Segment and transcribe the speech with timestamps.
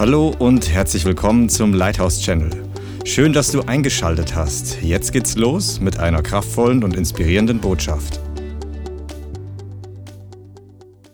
[0.00, 2.50] Hallo und herzlich willkommen zum Lighthouse Channel.
[3.04, 4.80] Schön, dass du eingeschaltet hast.
[4.80, 8.18] Jetzt geht's los mit einer kraftvollen und inspirierenden Botschaft.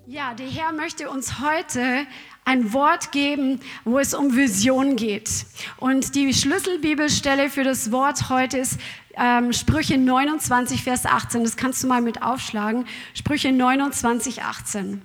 [0.07, 2.07] Ja, der Herr möchte uns heute
[2.45, 5.47] ein Wort geben, wo es um Vision geht.
[5.79, 8.79] Und die Schlüsselbibelstelle für das Wort heute ist
[9.17, 11.43] ähm, Sprüche 29, Vers 18.
[11.43, 12.87] Das kannst du mal mit aufschlagen.
[13.15, 15.03] Sprüche 29, 18.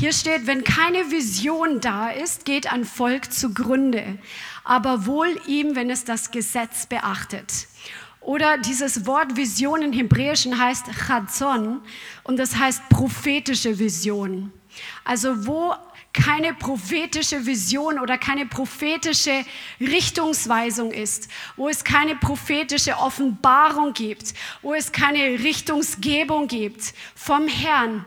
[0.00, 4.16] Hier steht, wenn keine Vision da ist, geht ein Volk zugrunde,
[4.64, 7.68] aber wohl ihm, wenn es das Gesetz beachtet.
[8.22, 11.82] Oder dieses Wort Vision im Hebräischen heißt Chazon
[12.24, 14.50] und das heißt prophetische Vision.
[15.04, 15.74] Also wo
[16.14, 19.44] keine prophetische Vision oder keine prophetische
[19.80, 24.32] Richtungsweisung ist, wo es keine prophetische Offenbarung gibt,
[24.62, 28.06] wo es keine Richtungsgebung gibt vom Herrn,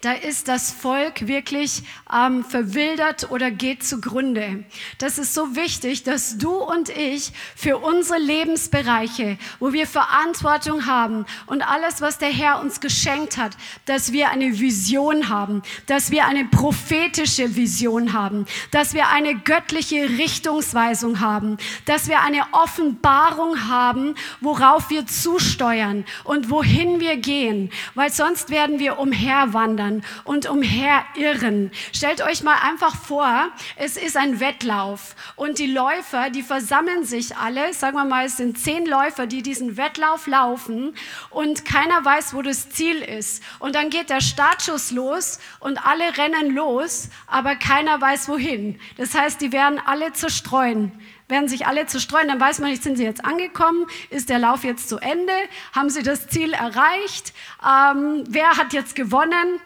[0.00, 1.82] da ist das Volk wirklich
[2.12, 4.64] ähm, verwildert oder geht zugrunde.
[4.98, 11.26] Das ist so wichtig, dass du und ich für unsere Lebensbereiche, wo wir Verantwortung haben
[11.46, 16.26] und alles, was der Herr uns geschenkt hat, dass wir eine Vision haben, dass wir
[16.26, 24.14] eine prophetische Vision haben, dass wir eine göttliche Richtungsweisung haben, dass wir eine Offenbarung haben,
[24.40, 31.70] worauf wir zusteuern und wohin wir gehen, weil sonst werden wir umherwandern umherwandern und umherirren.
[31.92, 37.36] Stellt euch mal einfach vor, es ist ein Wettlauf und die Läufer, die versammeln sich
[37.36, 40.94] alle, sagen wir mal, es sind zehn Läufer, die diesen Wettlauf laufen
[41.30, 43.42] und keiner weiß, wo das Ziel ist.
[43.58, 48.80] Und dann geht der Startschuss los und alle rennen los, aber keiner weiß wohin.
[48.96, 50.92] Das heißt, die werden alle zerstreuen
[51.28, 54.64] werden sich alle zerstreuen, dann weiß man nicht, sind sie jetzt angekommen, ist der Lauf
[54.64, 55.32] jetzt zu Ende,
[55.72, 59.60] haben sie das Ziel erreicht, ähm, wer hat jetzt gewonnen?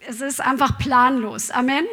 [0.00, 1.50] Es ist einfach planlos.
[1.50, 1.86] Amen.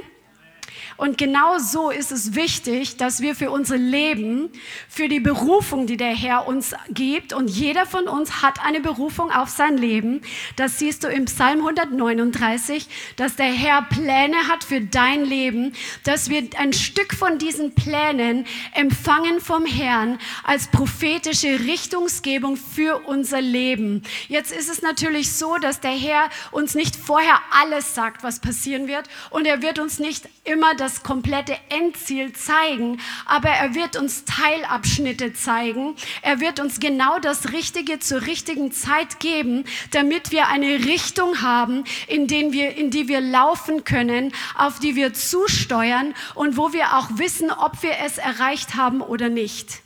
[0.99, 4.49] Und genau so ist es wichtig, dass wir für unser Leben,
[4.89, 9.31] für die Berufung, die der Herr uns gibt, und jeder von uns hat eine Berufung
[9.31, 10.21] auf sein Leben.
[10.57, 15.71] Das siehst du im Psalm 139, dass der Herr Pläne hat für dein Leben,
[16.03, 23.39] dass wir ein Stück von diesen Plänen empfangen vom Herrn als prophetische Richtungsgebung für unser
[23.39, 24.03] Leben.
[24.27, 28.89] Jetzt ist es natürlich so, dass der Herr uns nicht vorher alles sagt, was passieren
[28.89, 33.95] wird, und er wird uns nicht immer das das komplette Endziel zeigen, aber er wird
[33.95, 35.95] uns Teilabschnitte zeigen.
[36.23, 41.83] Er wird uns genau das Richtige zur richtigen Zeit geben, damit wir eine Richtung haben,
[42.07, 46.97] in, den wir, in die wir laufen können, auf die wir zusteuern und wo wir
[46.97, 49.81] auch wissen, ob wir es erreicht haben oder nicht.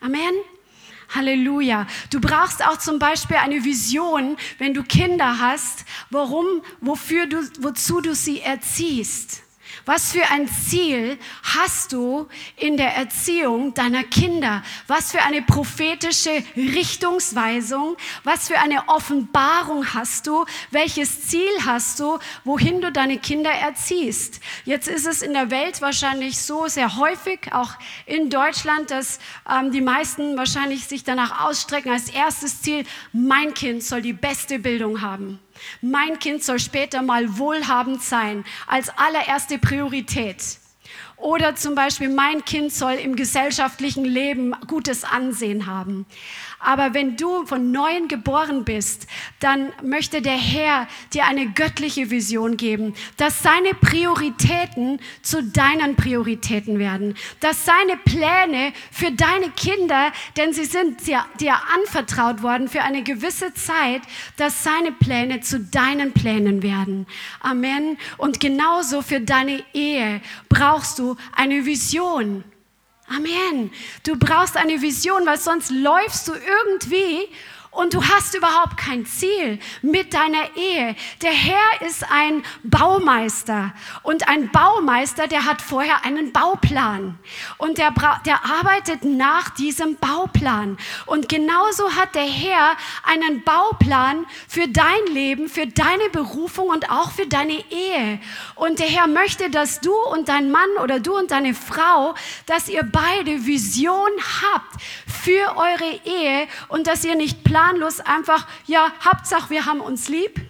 [0.00, 0.34] Amen.
[1.14, 1.86] Halleluja.
[2.10, 6.46] Du brauchst auch zum Beispiel eine Vision, wenn du Kinder hast, warum,
[6.80, 9.42] wofür du, wozu du sie erziehst.
[9.90, 14.62] Was für ein Ziel hast du in der Erziehung deiner Kinder?
[14.86, 17.96] Was für eine prophetische Richtungsweisung?
[18.22, 20.44] Was für eine Offenbarung hast du?
[20.70, 24.38] Welches Ziel hast du, wohin du deine Kinder erziehst?
[24.64, 27.72] Jetzt ist es in der Welt wahrscheinlich so sehr häufig, auch
[28.06, 29.18] in Deutschland, dass
[29.52, 34.60] ähm, die meisten wahrscheinlich sich danach ausstrecken als erstes Ziel, mein Kind soll die beste
[34.60, 35.40] Bildung haben.
[35.80, 40.59] Mein Kind soll später mal wohlhabend sein, als allererste Priorität.
[41.20, 46.06] Oder zum Beispiel, mein Kind soll im gesellschaftlichen Leben gutes Ansehen haben.
[46.60, 49.06] Aber wenn du von neuem geboren bist,
[49.38, 56.78] dann möchte der Herr dir eine göttliche Vision geben, dass seine Prioritäten zu deinen Prioritäten
[56.78, 62.82] werden, dass seine Pläne für deine Kinder, denn sie sind dir, dir anvertraut worden für
[62.82, 64.02] eine gewisse Zeit,
[64.36, 67.06] dass seine Pläne zu deinen Plänen werden.
[67.40, 67.96] Amen.
[68.18, 70.20] Und genauso für deine Ehe
[70.50, 72.44] brauchst du eine Vision.
[73.08, 73.72] Amen.
[74.04, 77.28] Du brauchst eine Vision, weil sonst läufst du irgendwie
[77.70, 80.96] und du hast überhaupt kein Ziel mit deiner Ehe.
[81.22, 83.72] Der Herr ist ein Baumeister
[84.02, 87.18] und ein Baumeister, der hat vorher einen Bauplan
[87.58, 87.94] und der,
[88.26, 90.78] der arbeitet nach diesem Bauplan.
[91.06, 97.12] Und genauso hat der Herr einen Bauplan für dein Leben, für deine Berufung und auch
[97.12, 98.20] für deine Ehe.
[98.56, 102.14] Und der Herr möchte, dass du und dein Mann oder du und deine Frau,
[102.46, 104.10] dass ihr beide Vision
[104.42, 109.80] habt für eure Ehe und dass ihr nicht plant, planlos einfach, ja, Hauptsache wir haben
[109.80, 110.40] uns lieb,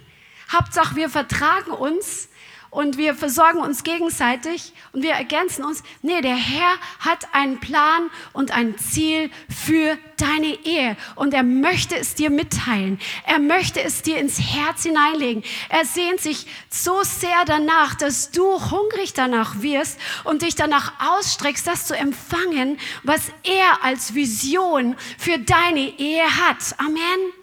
[0.53, 2.29] Hauptsache wir vertragen uns
[2.71, 5.83] und wir versorgen uns gegenseitig und wir ergänzen uns.
[6.03, 11.97] Nee, der Herr hat einen Plan und ein Ziel für deine Ehe und er möchte
[11.97, 13.01] es dir mitteilen.
[13.27, 15.43] Er möchte es dir ins Herz hineinlegen.
[15.69, 21.67] Er sehnt sich so sehr danach, dass du hungrig danach wirst und dich danach ausstreckst,
[21.67, 26.79] das zu empfangen, was er als Vision für deine Ehe hat.
[26.79, 27.40] Amen.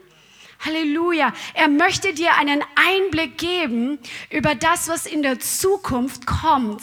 [0.59, 1.33] Halleluja.
[1.54, 4.00] Er möchte dir einen Einblick geben
[4.30, 6.81] über das, was in der Zukunft kommt.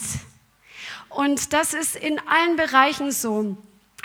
[1.09, 3.57] Und das ist in allen Bereichen so.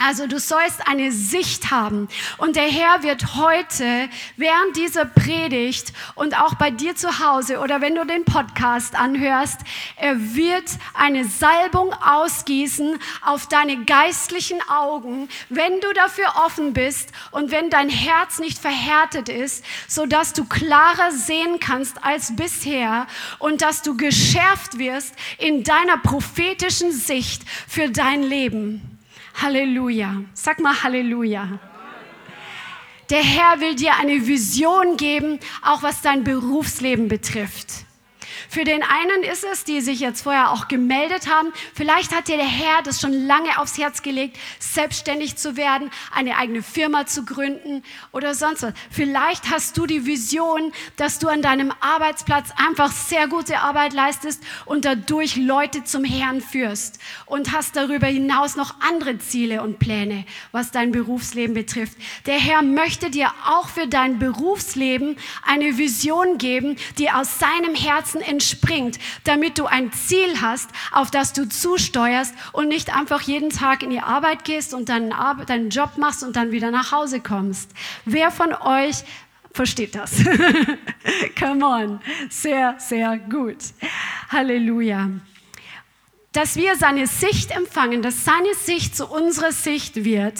[0.03, 2.09] Also du sollst eine Sicht haben.
[2.39, 7.83] Und der Herr wird heute während dieser Predigt und auch bei dir zu Hause oder
[7.83, 9.61] wenn du den Podcast anhörst,
[9.97, 10.65] er wird
[10.95, 17.91] eine Salbung ausgießen auf deine geistlichen Augen, wenn du dafür offen bist und wenn dein
[17.91, 23.07] Herz nicht verhärtet ist, so dass du klarer sehen kannst als bisher
[23.39, 29.00] und dass du geschärft wirst in deiner prophetischen Sicht für dein Leben.
[29.35, 30.23] Halleluja.
[30.35, 31.59] Sag mal Halleluja.
[33.11, 37.85] Der Herr will dir eine Vision geben, auch was dein Berufsleben betrifft.
[38.51, 42.37] Für den einen ist es, die sich jetzt vorher auch gemeldet haben, vielleicht hat dir
[42.37, 47.25] der Herr das schon lange aufs Herz gelegt, selbstständig zu werden, eine eigene Firma zu
[47.25, 48.73] gründen oder sonst was.
[48.91, 54.43] Vielleicht hast du die Vision, dass du an deinem Arbeitsplatz einfach sehr gute Arbeit leistest
[54.65, 60.25] und dadurch Leute zum Herrn führst und hast darüber hinaus noch andere Ziele und Pläne,
[60.51, 61.97] was dein Berufsleben betrifft.
[62.27, 65.17] Der Herr möchte dir auch für dein Berufsleben
[65.47, 71.11] eine Vision geben, die aus seinem Herzen entsteht entspringt, damit du ein Ziel hast, auf
[71.11, 75.45] das du zusteuerst und nicht einfach jeden Tag in die Arbeit gehst und deinen, Ar
[75.45, 77.71] deinen Job machst und dann wieder nach Hause kommst.
[78.07, 79.05] Wer von euch
[79.53, 80.25] versteht das?
[81.39, 82.01] Come on.
[82.31, 83.59] Sehr, sehr gut.
[84.31, 85.11] Halleluja
[86.33, 90.35] dass wir seine Sicht empfangen, dass seine Sicht zu unserer Sicht wird,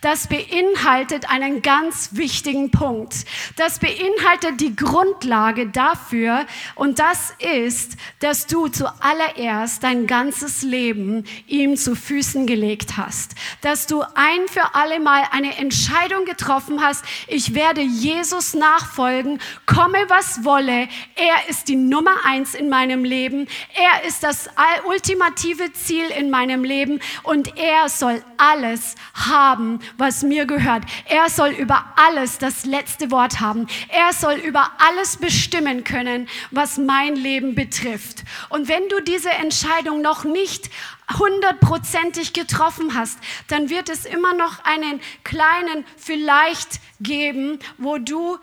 [0.00, 3.14] das beinhaltet einen ganz wichtigen Punkt.
[3.54, 11.76] Das beinhaltet die Grundlage dafür und das ist, dass du zuallererst dein ganzes Leben ihm
[11.76, 13.36] zu Füßen gelegt hast.
[13.60, 19.98] Dass du ein für alle Mal eine Entscheidung getroffen hast, ich werde Jesus nachfolgen, komme
[20.08, 24.48] was wolle, er ist die Nummer eins in meinem Leben, er ist das
[24.88, 30.84] ultimative ultimative Ziel in meinem Leben und er soll alles haben, was mir gehört.
[31.06, 33.66] Er soll über alles das letzte Wort haben.
[33.88, 38.24] Er soll über alles bestimmen können, was mein Leben betrifft.
[38.48, 40.70] Und wenn du diese Entscheidung noch nicht
[41.18, 43.18] hundertprozentig getroffen hast,
[43.48, 48.38] dann wird es immer noch einen kleinen vielleicht geben, wo du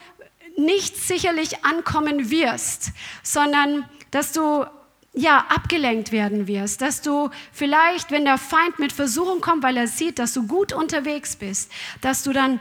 [0.57, 2.91] nicht sicherlich ankommen wirst,
[3.23, 4.65] sondern dass du
[5.13, 9.87] ja, abgelenkt werden wirst, dass du vielleicht, wenn der Feind mit Versuchung kommt, weil er
[9.87, 11.71] sieht, dass du gut unterwegs bist,
[12.01, 12.59] dass du dann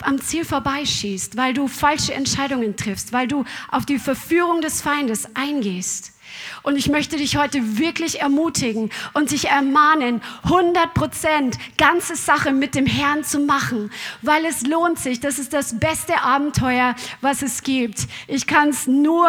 [0.00, 5.28] am Ziel vorbeischießt, weil du falsche Entscheidungen triffst, weil du auf die Verführung des Feindes
[5.34, 6.13] eingehst.
[6.62, 12.74] Und ich möchte dich heute wirklich ermutigen und dich ermahnen, 100 Prozent ganze Sache mit
[12.74, 13.90] dem Herrn zu machen,
[14.22, 15.20] weil es lohnt sich.
[15.20, 18.06] Das ist das beste Abenteuer, was es gibt.
[18.26, 19.28] Ich kann es nur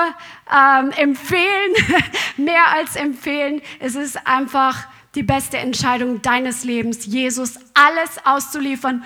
[0.51, 1.73] ähm, empfehlen,
[2.37, 3.61] mehr als empfehlen.
[3.79, 9.05] Es ist einfach die beste Entscheidung deines Lebens, Jesus alles auszuliefern,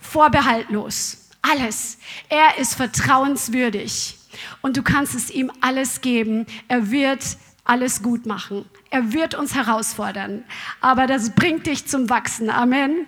[0.00, 1.28] vorbehaltlos.
[1.40, 1.98] Alles.
[2.28, 4.17] Er ist vertrauenswürdig
[4.62, 6.46] und du kannst es ihm alles geben.
[6.68, 8.64] Er wird alles gut machen.
[8.90, 10.44] Er wird uns herausfordern.
[10.80, 12.50] Aber das bringt dich zum Wachsen.
[12.50, 13.06] Amen.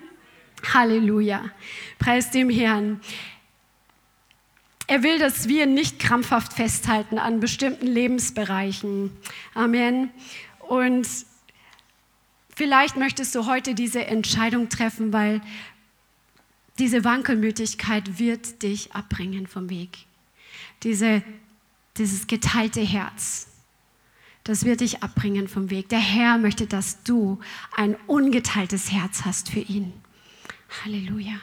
[0.75, 1.45] Halleluja.
[1.99, 3.01] Preis dem Herrn.
[4.87, 9.13] Er will, dass wir nicht krampfhaft festhalten an bestimmten Lebensbereichen.
[9.55, 10.11] Amen.
[10.69, 11.07] Und
[12.55, 15.41] vielleicht möchtest du heute diese Entscheidung treffen, weil
[16.79, 20.07] diese Wankelmütigkeit wird dich abbringen vom Weg.
[20.83, 21.23] Diese,
[21.97, 23.51] dieses geteilte Herz
[24.45, 25.89] das wird dich abbringen vom Weg.
[25.91, 27.39] Der Herr möchte, dass du
[27.77, 29.93] ein ungeteiltes Herz hast für ihn.
[30.85, 31.35] Halleluja.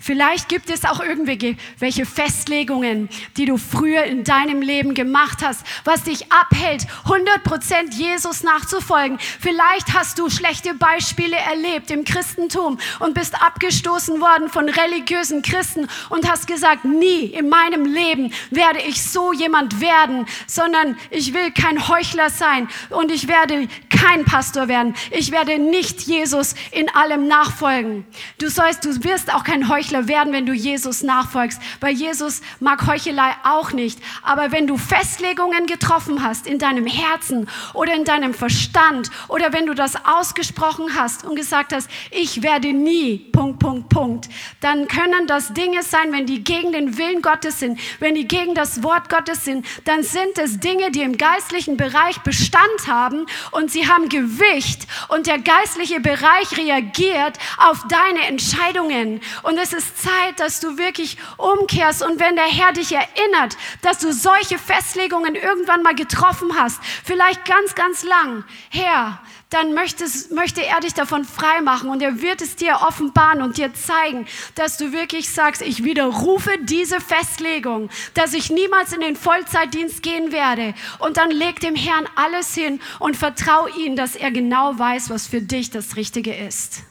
[0.00, 6.04] Vielleicht gibt es auch irgendwelche Festlegungen, die du früher in deinem Leben gemacht hast, was
[6.04, 9.18] dich abhält, 100% Jesus nachzufolgen.
[9.40, 15.88] Vielleicht hast du schlechte Beispiele erlebt im Christentum und bist abgestoßen worden von religiösen Christen
[16.10, 21.50] und hast gesagt, nie in meinem Leben werde ich so jemand werden, sondern ich will
[21.50, 24.94] kein Heuchler sein und ich werde kein Pastor werden.
[25.10, 28.06] Ich werde nicht Jesus in allem nachfolgen.
[28.38, 32.86] Du sollst, du wirst auch kein Heuchler werden, wenn du Jesus nachfolgst, weil Jesus mag
[32.86, 33.98] Heuchelei auch nicht.
[34.22, 39.66] Aber wenn du Festlegungen getroffen hast in deinem Herzen oder in deinem Verstand oder wenn
[39.66, 44.28] du das ausgesprochen hast und gesagt hast, ich werde nie, Punkt, Punkt, Punkt,
[44.60, 48.54] dann können das Dinge sein, wenn die gegen den Willen Gottes sind, wenn die gegen
[48.54, 53.70] das Wort Gottes sind, dann sind es Dinge, die im geistlichen Bereich Bestand haben und
[53.70, 59.20] sie haben Gewicht und der geistliche Bereich reagiert auf deine Entscheidungen.
[59.42, 63.98] Und es ist Zeit, dass du wirklich umkehrst und wenn der Herr dich erinnert, dass
[63.98, 69.20] du solche Festlegungen irgendwann mal getroffen hast, vielleicht ganz, ganz lang, Herr,
[69.54, 73.72] dann möchtest, möchte er dich davon freimachen und er wird es dir offenbaren und dir
[73.72, 80.02] zeigen, dass du wirklich sagst, ich widerrufe diese Festlegung, dass ich niemals in den Vollzeitdienst
[80.02, 80.74] gehen werde.
[80.98, 85.28] Und dann leg dem Herrn alles hin und vertrau ihm, dass er genau weiß, was
[85.28, 86.82] für dich das Richtige ist.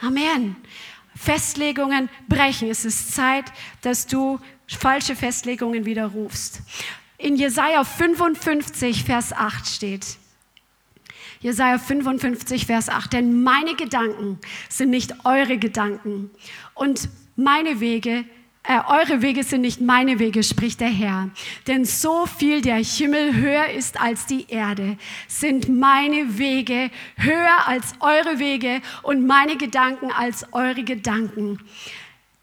[0.00, 0.56] Amen.
[1.18, 2.70] Festlegungen brechen.
[2.70, 3.44] Es ist Zeit,
[3.82, 6.62] dass du falsche Festlegungen widerrufst.
[7.18, 10.06] In Jesaja 55, Vers 8 steht,
[11.40, 13.12] Jesaja 55, Vers 8.
[13.12, 16.30] Denn meine Gedanken sind nicht eure Gedanken
[16.74, 18.24] und meine Wege äh,
[18.68, 21.30] eure Wege sind nicht meine Wege, spricht der Herr.
[21.66, 27.94] Denn so viel der Himmel höher ist als die Erde, sind meine Wege höher als
[28.00, 31.58] eure Wege und meine Gedanken als eure Gedanken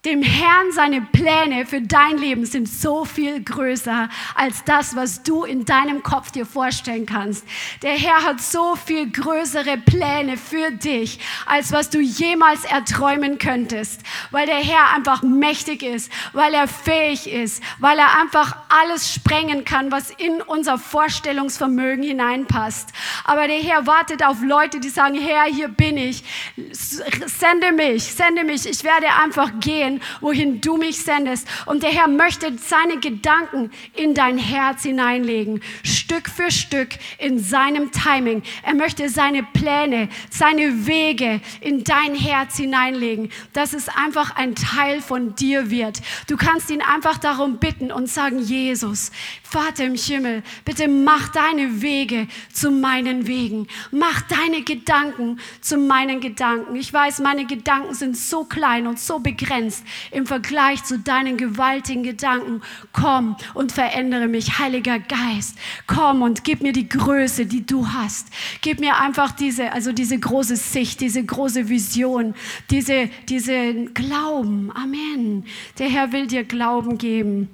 [0.05, 5.43] dem Herrn seine Pläne für dein Leben sind so viel größer als das, was du
[5.43, 7.43] in deinem Kopf dir vorstellen kannst.
[7.81, 14.01] Der Herr hat so viel größere Pläne für dich, als was du jemals erträumen könntest,
[14.29, 19.65] weil der Herr einfach mächtig ist, weil er fähig ist, weil er einfach alles sprengen
[19.65, 22.89] kann, was in unser Vorstellungsvermögen hineinpasst.
[23.23, 26.23] Aber der Herr wartet auf Leute, die sagen, Herr, hier bin ich,
[26.71, 31.47] sende mich, sende mich, ich werde einfach gehen wohin du mich sendest.
[31.65, 37.91] Und der Herr möchte seine Gedanken in dein Herz hineinlegen, Stück für Stück in seinem
[37.91, 38.43] Timing.
[38.63, 45.01] Er möchte seine Pläne, seine Wege in dein Herz hineinlegen, dass es einfach ein Teil
[45.01, 46.01] von dir wird.
[46.27, 49.11] Du kannst ihn einfach darum bitten und sagen, Jesus,
[49.55, 53.67] Vater im Himmel, bitte mach deine Wege zu meinen Wegen.
[53.89, 56.75] Mach deine Gedanken zu meinen Gedanken.
[56.75, 62.03] Ich weiß, meine Gedanken sind so klein und so begrenzt im Vergleich zu deinen gewaltigen
[62.03, 62.63] Gedanken.
[62.91, 65.57] Komm und verändere mich, Heiliger Geist.
[65.87, 68.27] Komm und gib mir die Größe, die du hast.
[68.59, 72.35] Gib mir einfach diese, also diese große Sicht, diese große Vision,
[72.69, 74.69] diese, diese Glauben.
[74.75, 75.45] Amen.
[75.79, 77.47] Der Herr will dir Glauben geben.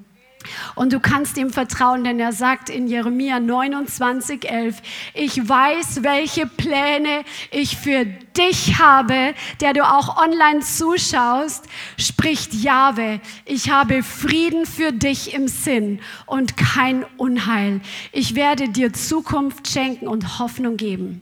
[0.76, 4.82] Und du kannst ihm vertrauen, denn er sagt in Jeremia 29, 11,
[5.14, 11.66] ich weiß, welche Pläne ich für dich habe, der du auch online zuschaust,
[11.98, 13.20] spricht Jahwe.
[13.46, 17.82] Ich habe Frieden für dich im Sinn und kein Unheil.
[18.12, 21.22] Ich werde dir Zukunft schenken und Hoffnung geben.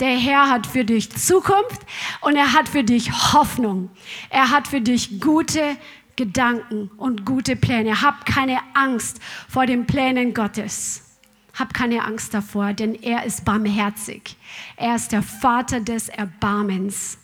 [0.00, 1.82] Der Herr hat für dich Zukunft
[2.22, 3.90] und er hat für dich Hoffnung.
[4.30, 5.76] Er hat für dich gute
[6.20, 8.02] Gedanken und gute Pläne.
[8.02, 11.16] Hab keine Angst vor den Plänen Gottes.
[11.58, 14.36] Hab keine Angst davor, denn er ist barmherzig.
[14.76, 17.16] Er ist der Vater des Erbarmens.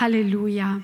[0.00, 0.80] Halleluja.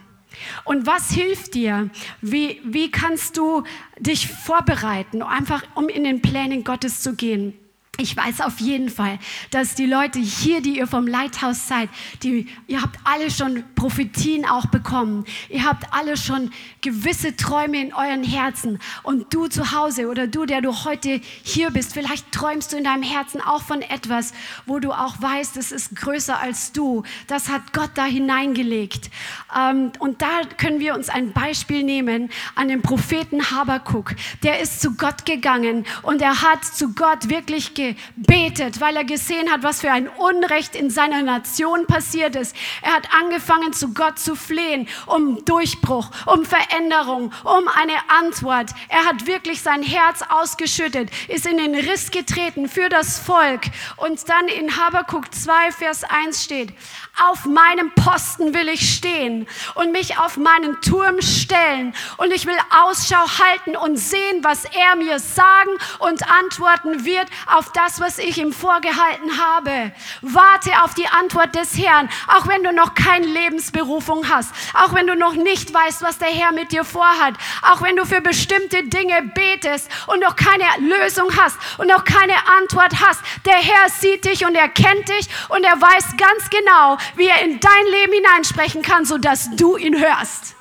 [0.64, 1.88] Und was hilft dir?
[2.20, 3.64] Wie, wie kannst du
[3.98, 7.54] dich vorbereiten, einfach um in den Plänen Gottes zu gehen?
[7.99, 9.18] Ich weiß auf jeden Fall,
[9.50, 11.90] dass die Leute hier, die ihr vom Leithaus seid,
[12.22, 15.26] die, ihr habt alle schon Prophetien auch bekommen.
[15.50, 18.78] Ihr habt alle schon gewisse Träume in euren Herzen.
[19.02, 22.84] Und du zu Hause oder du, der du heute hier bist, vielleicht träumst du in
[22.84, 24.32] deinem Herzen auch von etwas,
[24.64, 27.02] wo du auch weißt, es ist größer als du.
[27.26, 29.11] Das hat Gott da hineingelegt.
[29.54, 34.14] Ähm, und da können wir uns ein Beispiel nehmen an den Propheten Habakuk.
[34.42, 37.75] Der ist zu Gott gegangen und er hat zu Gott wirklich
[38.16, 42.56] gebetet, weil er gesehen hat, was für ein Unrecht in seiner Nation passiert ist.
[42.82, 48.70] Er hat angefangen, zu Gott zu flehen, um Durchbruch, um Veränderung, um eine Antwort.
[48.88, 53.62] Er hat wirklich sein Herz ausgeschüttet, ist in den Riss getreten für das Volk.
[53.96, 56.72] Und dann in Habakuk 2, Vers 1 steht,
[57.21, 62.57] auf meinem Posten will ich stehen und mich auf meinen Turm stellen und ich will
[62.71, 68.38] Ausschau halten und sehen, was er mir sagen und antworten wird auf das, was ich
[68.38, 69.92] ihm vorgehalten habe.
[70.23, 75.07] Warte auf die Antwort des Herrn, auch wenn du noch keine Lebensberufung hast, auch wenn
[75.07, 78.85] du noch nicht weißt, was der Herr mit dir vorhat, auch wenn du für bestimmte
[78.85, 83.21] Dinge betest und noch keine Lösung hast und noch keine Antwort hast.
[83.45, 87.42] Der Herr sieht dich und er kennt dich und er weiß ganz genau, wie er
[87.42, 90.54] in dein Leben hineinsprechen kann, sodass du ihn hörst.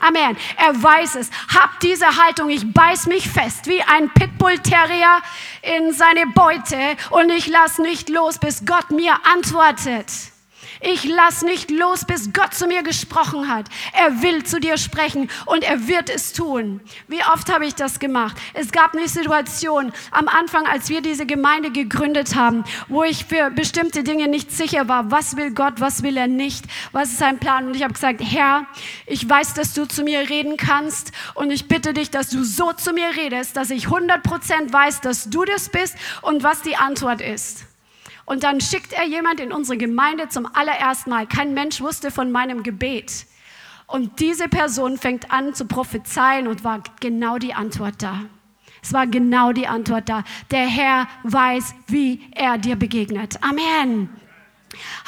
[0.00, 0.36] Amen.
[0.56, 1.30] Er weiß es.
[1.54, 2.50] Hab diese Haltung.
[2.50, 5.22] Ich beiß mich fest wie ein Pitbull-Terrier
[5.62, 10.31] in seine Beute und ich lass nicht los, bis Gott mir antwortet.
[10.84, 13.66] Ich lass nicht los, bis Gott zu mir gesprochen hat.
[13.92, 16.80] Er will zu dir sprechen und er wird es tun.
[17.06, 18.36] Wie oft habe ich das gemacht?
[18.52, 23.50] Es gab eine Situation am Anfang, als wir diese Gemeinde gegründet haben, wo ich für
[23.50, 25.12] bestimmte Dinge nicht sicher war.
[25.12, 25.74] Was will Gott?
[25.76, 26.64] Was will er nicht?
[26.90, 27.68] Was ist sein Plan?
[27.68, 28.66] Und ich habe gesagt, Herr,
[29.06, 32.72] ich weiß, dass du zu mir reden kannst und ich bitte dich, dass du so
[32.72, 37.20] zu mir redest, dass ich 100% weiß, dass du das bist und was die Antwort
[37.20, 37.66] ist.
[38.24, 41.26] Und dann schickt er jemand in unsere Gemeinde zum allerersten Mal.
[41.26, 43.26] Kein Mensch wusste von meinem Gebet.
[43.86, 48.20] Und diese Person fängt an zu prophezeien und war genau die Antwort da.
[48.82, 50.24] Es war genau die Antwort da.
[50.50, 53.38] Der Herr weiß, wie er dir begegnet.
[53.42, 54.08] Amen.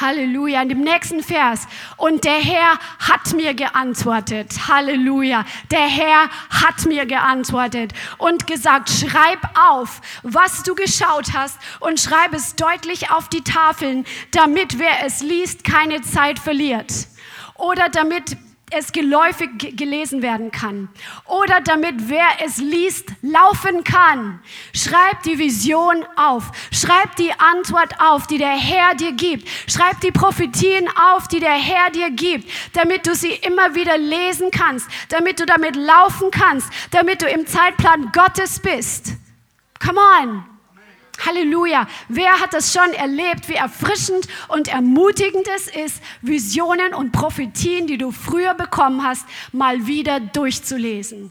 [0.01, 0.63] Halleluja.
[0.63, 1.67] In dem nächsten Vers.
[1.97, 4.69] Und der Herr hat mir geantwortet.
[4.69, 5.45] Halleluja.
[5.71, 12.35] Der Herr hat mir geantwortet und gesagt, schreib auf, was du geschaut hast und schreib
[12.35, 16.93] es deutlich auf die Tafeln, damit wer es liest, keine Zeit verliert.
[17.55, 18.37] Oder damit
[18.77, 20.89] es geläufig gelesen werden kann
[21.27, 24.41] oder damit wer es liest laufen kann.
[24.73, 29.49] Schreib die Vision auf, schreib die Antwort auf, die der Herr dir gibt.
[29.67, 34.51] Schreib die Prophetien auf, die der Herr dir gibt, damit du sie immer wieder lesen
[34.51, 39.15] kannst, damit du damit laufen kannst, damit du im Zeitplan Gottes bist.
[39.79, 40.54] Come on.
[41.27, 41.87] Halleluja.
[42.09, 47.99] Wer hat das schon erlebt, wie erfrischend und ermutigend es ist, Visionen und Prophetien, die
[47.99, 51.31] du früher bekommen hast, mal wieder durchzulesen?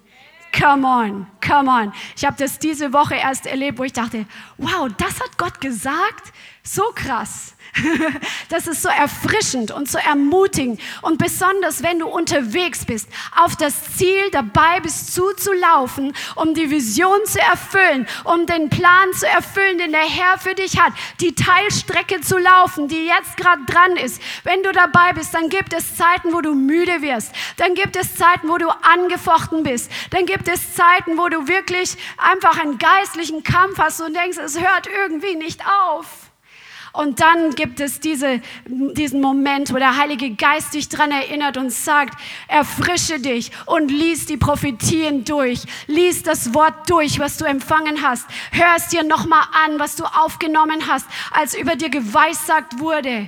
[0.57, 1.93] Come on, come on.
[2.15, 4.25] Ich habe das diese Woche erst erlebt, wo ich dachte,
[4.57, 6.31] wow, das hat Gott gesagt?
[6.63, 7.53] So krass.
[8.49, 10.79] Das ist so erfrischend und so ermutigend.
[11.01, 17.19] Und besonders, wenn du unterwegs bist, auf das Ziel dabei bist, zuzulaufen, um die Vision
[17.25, 22.21] zu erfüllen, um den Plan zu erfüllen, den der Herr für dich hat, die Teilstrecke
[22.21, 24.21] zu laufen, die jetzt gerade dran ist.
[24.43, 27.33] Wenn du dabei bist, dann gibt es Zeiten, wo du müde wirst.
[27.57, 29.91] Dann gibt es Zeiten, wo du angefochten bist.
[30.11, 34.59] Dann gibt es Zeiten, wo du wirklich einfach einen geistlichen Kampf hast und denkst, es
[34.59, 36.22] hört irgendwie nicht auf.
[36.93, 41.71] Und dann gibt es diese, diesen Moment, wo der Heilige Geist dich daran erinnert und
[41.71, 42.13] sagt,
[42.47, 45.63] erfrische dich und lies die Prophetien durch.
[45.87, 48.27] Lies das Wort durch, was du empfangen hast.
[48.51, 53.27] Hör es dir nochmal an, was du aufgenommen hast, als über dir geweissagt wurde.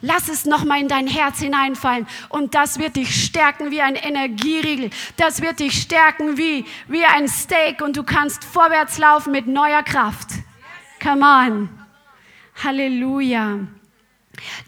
[0.00, 4.90] Lass es nochmal in dein Herz hineinfallen und das wird dich stärken wie ein Energieriegel.
[5.18, 9.82] Das wird dich stärken wie, wie ein Steak und du kannst vorwärts laufen mit neuer
[9.82, 10.28] Kraft.
[11.02, 11.83] Come on.
[12.54, 13.66] Halleluja.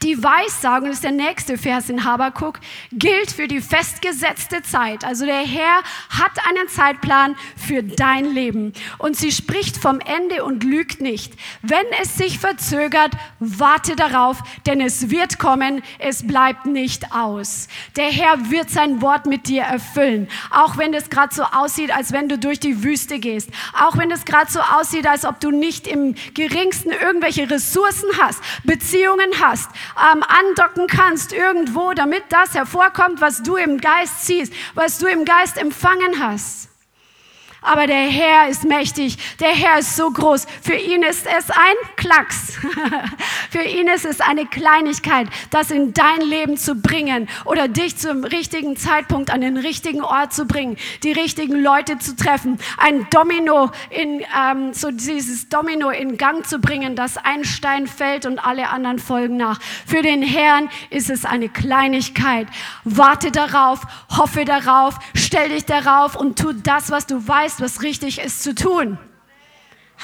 [0.02, 2.60] Die Weissagung, das ist der nächste Vers in Habakuk,
[2.92, 5.04] gilt für die festgesetzte Zeit.
[5.04, 8.72] Also der Herr hat einen Zeitplan für dein Leben.
[8.98, 11.34] Und sie spricht vom Ende und lügt nicht.
[11.62, 17.68] Wenn es sich verzögert, warte darauf, denn es wird kommen, es bleibt nicht aus.
[17.96, 20.28] Der Herr wird sein Wort mit dir erfüllen.
[20.50, 23.50] Auch wenn es gerade so aussieht, als wenn du durch die Wüste gehst.
[23.78, 28.40] Auch wenn es gerade so aussieht, als ob du nicht im geringsten irgendwelche Ressourcen hast,
[28.64, 34.52] Beziehungen hast hast, ähm, andocken kannst irgendwo, damit das hervorkommt, was du im Geist siehst,
[34.74, 36.68] was du im Geist empfangen hast.
[37.66, 40.46] Aber der Herr ist mächtig, der Herr ist so groß.
[40.62, 42.56] Für ihn ist es ein Klacks.
[43.50, 48.22] Für ihn ist es eine Kleinigkeit, das in dein Leben zu bringen oder dich zum
[48.22, 53.72] richtigen Zeitpunkt an den richtigen Ort zu bringen, die richtigen Leute zu treffen, ein Domino
[53.90, 58.68] in, ähm, so dieses Domino in Gang zu bringen, dass ein Stein fällt und alle
[58.68, 59.60] anderen folgen nach.
[59.86, 62.46] Für den Herrn ist es eine Kleinigkeit.
[62.84, 63.80] Warte darauf,
[64.16, 68.42] hoffe darauf, stell dich darauf und tu das, was du weißt, weißt, was richtig ist
[68.42, 68.98] zu tun.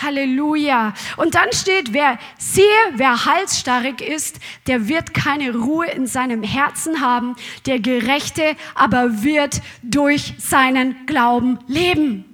[0.00, 0.94] Halleluja.
[1.18, 7.00] Und dann steht, wer siehe, wer halsstarrig ist, der wird keine Ruhe in seinem Herzen
[7.00, 7.36] haben,
[7.66, 12.24] der Gerechte aber wird durch seinen Glauben leben.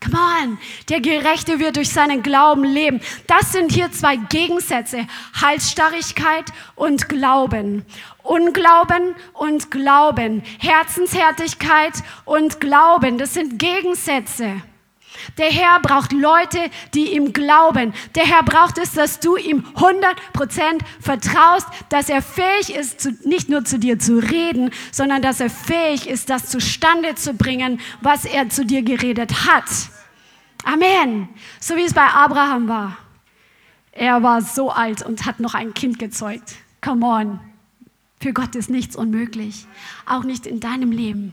[0.00, 3.00] Come on, der Gerechte wird durch seinen Glauben leben.
[3.26, 5.06] Das sind hier zwei Gegensätze,
[5.40, 7.84] Halsstarrigkeit und Glauben.
[8.28, 14.62] Unglauben und Glauben, Herzenshärtigkeit und Glauben, das sind Gegensätze.
[15.36, 16.58] Der Herr braucht Leute,
[16.94, 17.92] die ihm glauben.
[18.14, 20.14] Der Herr braucht es, dass du ihm 100%
[21.00, 25.50] vertraust, dass er fähig ist, zu, nicht nur zu dir zu reden, sondern dass er
[25.50, 29.64] fähig ist, das zustande zu bringen, was er zu dir geredet hat.
[30.64, 31.28] Amen.
[31.60, 32.98] So wie es bei Abraham war.
[33.92, 36.54] Er war so alt und hat noch ein Kind gezeugt.
[36.80, 37.47] Come on.
[38.20, 39.66] Für Gott ist nichts unmöglich.
[40.06, 41.32] Auch nicht in deinem Leben.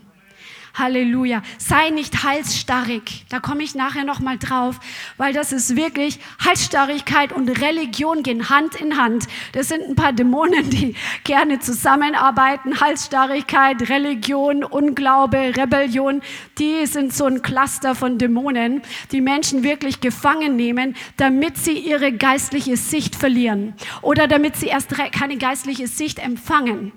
[0.78, 1.42] Halleluja.
[1.58, 3.24] Sei nicht halsstarrig.
[3.28, 4.78] Da komme ich nachher noch mal drauf,
[5.16, 9.26] weil das ist wirklich Halsstarrigkeit und Religion gehen Hand in Hand.
[9.52, 12.80] Das sind ein paar Dämonen, die gerne zusammenarbeiten.
[12.80, 16.22] Halsstarrigkeit, Religion, Unglaube, Rebellion,
[16.58, 22.12] die sind so ein Cluster von Dämonen, die Menschen wirklich gefangen nehmen, damit sie ihre
[22.12, 26.92] geistliche Sicht verlieren oder damit sie erst keine geistliche Sicht empfangen.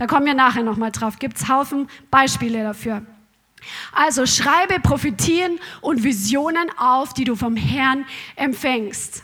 [0.00, 1.18] Da kommen wir nachher nochmal drauf.
[1.18, 3.02] Gibt es Haufen Beispiele dafür.
[3.92, 9.22] Also schreibe Prophetien und Visionen auf, die du vom Herrn empfängst.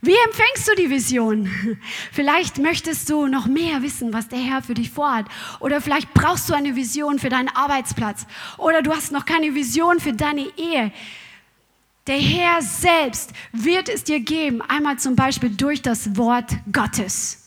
[0.00, 1.78] Wie empfängst du die Vision?
[2.10, 5.26] Vielleicht möchtest du noch mehr wissen, was der Herr für dich vorhat.
[5.60, 8.26] Oder vielleicht brauchst du eine Vision für deinen Arbeitsplatz.
[8.58, 10.90] Oder du hast noch keine Vision für deine Ehe.
[12.08, 17.41] Der Herr selbst wird es dir geben, einmal zum Beispiel durch das Wort Gottes.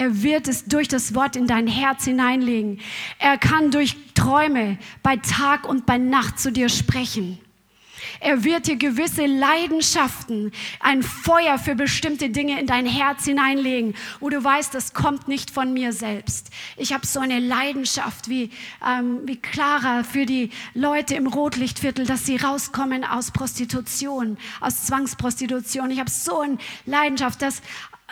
[0.00, 2.80] Er wird es durch das Wort in dein Herz hineinlegen.
[3.18, 7.38] Er kann durch Träume bei Tag und bei Nacht zu dir sprechen.
[8.18, 14.30] Er wird dir gewisse Leidenschaften, ein Feuer für bestimmte Dinge in dein Herz hineinlegen, wo
[14.30, 16.48] du weißt, das kommt nicht von mir selbst.
[16.78, 22.24] Ich habe so eine Leidenschaft wie, ähm, wie Clara für die Leute im Rotlichtviertel, dass
[22.24, 25.90] sie rauskommen aus Prostitution, aus Zwangsprostitution.
[25.90, 27.60] Ich habe so eine Leidenschaft, dass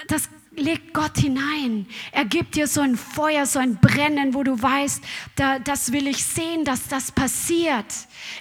[0.09, 1.87] das legt Gott hinein.
[2.13, 5.03] Er gibt dir so ein Feuer, so ein Brennen, wo du weißt,
[5.37, 7.87] da, das will ich sehen, dass das passiert.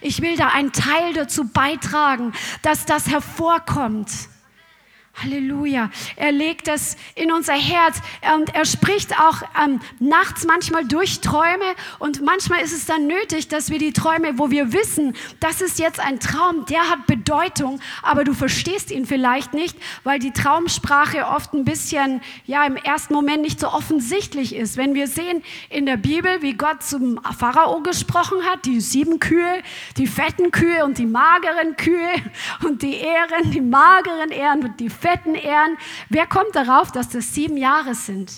[0.02, 4.10] Ich will da einen Teil dazu beitragen, dass das hervorkommt.
[5.24, 5.90] Halleluja.
[6.16, 8.00] Er legt das in unser Herz
[8.36, 11.66] und er spricht auch ähm, nachts manchmal durch Träume
[11.98, 15.80] und manchmal ist es dann nötig, dass wir die Träume, wo wir wissen, das ist
[15.80, 21.26] jetzt ein Traum, der hat Bedeutung, aber du verstehst ihn vielleicht nicht, weil die Traumsprache
[21.26, 24.78] oft ein bisschen, ja, im ersten Moment nicht so offensichtlich ist.
[24.78, 29.64] Wenn wir sehen in der Bibel, wie Gott zum Pharao gesprochen hat, die sieben Kühe,
[29.98, 32.14] die fetten Kühe und die mageren Kühe
[32.64, 35.78] und die Ehren, die mageren Ehren und die fetten fetten Ehren.
[36.10, 38.32] Wer kommt darauf, dass das sieben Jahre sind?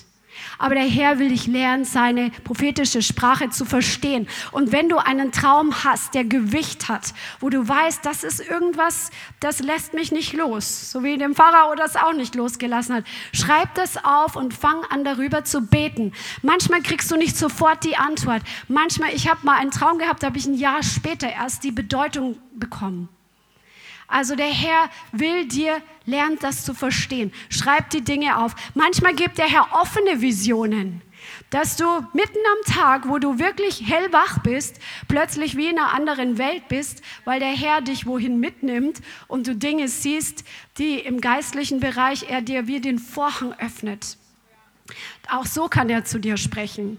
[0.58, 4.27] Aber der Herr will dich lernen, seine prophetische Sprache zu verstehen.
[4.51, 9.10] Und wenn du einen Traum hast, der Gewicht hat, wo du weißt, das ist irgendwas,
[9.39, 13.73] das lässt mich nicht los, so wie dem Pharao das auch nicht losgelassen hat, schreib
[13.75, 16.13] das auf und fang an darüber zu beten.
[16.41, 18.43] Manchmal kriegst du nicht sofort die Antwort.
[18.67, 21.71] Manchmal, ich habe mal einen Traum gehabt, da habe ich ein Jahr später erst die
[21.71, 23.10] Bedeutung bekommen.
[24.09, 27.31] Also der Herr will dir lernen, das zu verstehen.
[27.49, 28.55] Schreib die Dinge auf.
[28.73, 31.01] Manchmal gibt der Herr offene Visionen,
[31.51, 36.39] dass du mitten am Tag, wo du wirklich hellwach bist, plötzlich wie in einer anderen
[36.39, 40.43] Welt bist, weil der Herr dich wohin mitnimmt und du Dinge siehst,
[40.79, 44.17] die im geistlichen Bereich er dir wie den Vorhang öffnet.
[45.29, 46.97] Auch so kann er zu dir sprechen.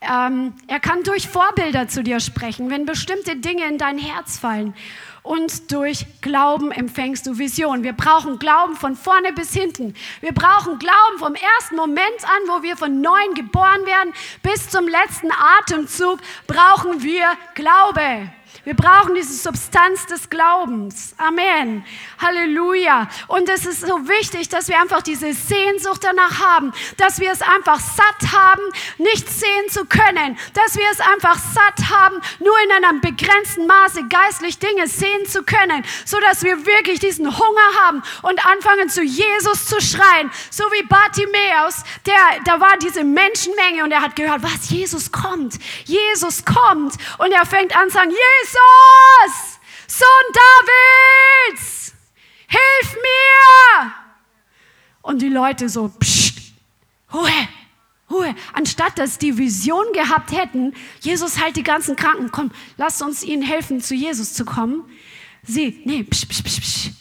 [0.00, 4.74] Ähm, er kann durch Vorbilder zu dir sprechen, wenn bestimmte Dinge in dein Herz fallen
[5.22, 7.82] und durch Glauben empfängst du Vision.
[7.82, 9.94] Wir brauchen Glauben von vorne bis hinten.
[10.20, 14.88] Wir brauchen Glauben vom ersten Moment an, wo wir von neuem geboren werden, bis zum
[14.88, 18.30] letzten Atemzug brauchen wir Glaube.
[18.64, 21.14] Wir brauchen diese Substanz des Glaubens.
[21.16, 21.82] Amen.
[22.20, 23.08] Halleluja.
[23.26, 27.40] Und es ist so wichtig, dass wir einfach diese Sehnsucht danach haben, dass wir es
[27.40, 28.60] einfach satt haben,
[28.98, 34.06] nicht sehen zu können, dass wir es einfach satt haben, nur in einem begrenzten Maße
[34.08, 39.02] geistlich Dinge sehen zu können, so dass wir wirklich diesen Hunger haben und anfangen zu
[39.02, 44.42] Jesus zu schreien, so wie Bartimäus, der da war diese Menschenmenge und er hat gehört,
[44.42, 45.54] was Jesus kommt.
[45.86, 50.06] Jesus kommt und er fängt an zu sagen, Jesus Jesus, Sohn
[51.52, 51.94] Davids,
[52.46, 53.92] hilf mir!
[55.02, 56.52] Und die Leute so, psst,
[57.12, 57.48] Ruhe,
[58.10, 58.34] Ruhe.
[58.52, 63.42] Anstatt dass die Vision gehabt hätten, Jesus heilt die ganzen Kranken, komm, lass uns ihnen
[63.42, 64.84] helfen, zu Jesus zu kommen.
[65.42, 66.99] Sie, nee, psch, psch, psch, psch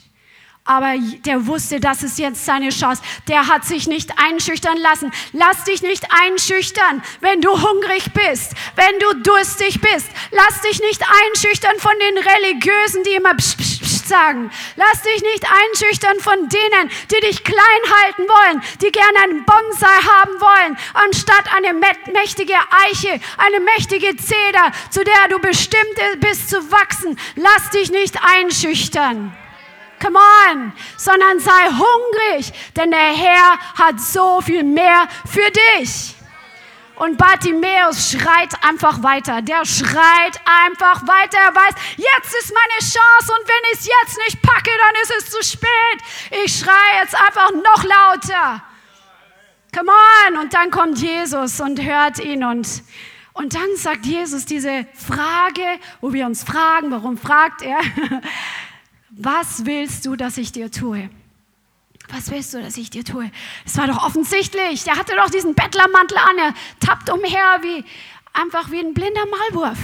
[0.69, 0.93] aber
[1.25, 3.01] der wusste, das ist jetzt seine Chance.
[3.27, 5.12] Der hat sich nicht einschüchtern lassen.
[5.34, 10.08] Lass dich nicht einschüchtern, wenn du hungrig bist, wenn du durstig bist.
[10.29, 14.51] Lass dich nicht einschüchtern von den Religiösen, die immer psch, psch, psch sagen.
[14.75, 19.88] Lass dich nicht einschüchtern von denen, die dich klein halten wollen, die gerne einen Bonsai
[19.88, 21.73] haben wollen, anstatt eine
[22.13, 22.55] mächtige
[22.88, 27.17] Eiche, eine mächtige Zeder, zu der du bestimmt bist zu wachsen.
[27.36, 29.36] Lass dich nicht einschüchtern.
[30.01, 36.15] Come on, sondern sei hungrig, denn der Herr hat so viel mehr für dich.
[36.95, 39.41] Und Bartimäus schreit einfach weiter.
[39.41, 41.38] Der schreit einfach weiter.
[41.38, 45.13] Er weiß, jetzt ist meine Chance und wenn ich es jetzt nicht packe, dann ist
[45.17, 46.43] es zu spät.
[46.43, 48.62] Ich schreie jetzt einfach noch lauter.
[49.73, 49.91] Come
[50.27, 50.39] on.
[50.39, 52.83] Und dann kommt Jesus und hört ihn und
[53.31, 57.79] und dann sagt Jesus diese Frage, wo wir uns fragen, warum fragt er?
[59.21, 61.10] Was willst du, dass ich dir tue?
[62.08, 63.29] Was willst du, dass ich dir tue?
[63.65, 64.86] Es war doch offensichtlich.
[64.86, 66.38] Der hatte doch diesen Bettlermantel an.
[66.38, 67.84] Er tappt umher wie
[68.32, 69.77] einfach wie ein blinder Maulwurf.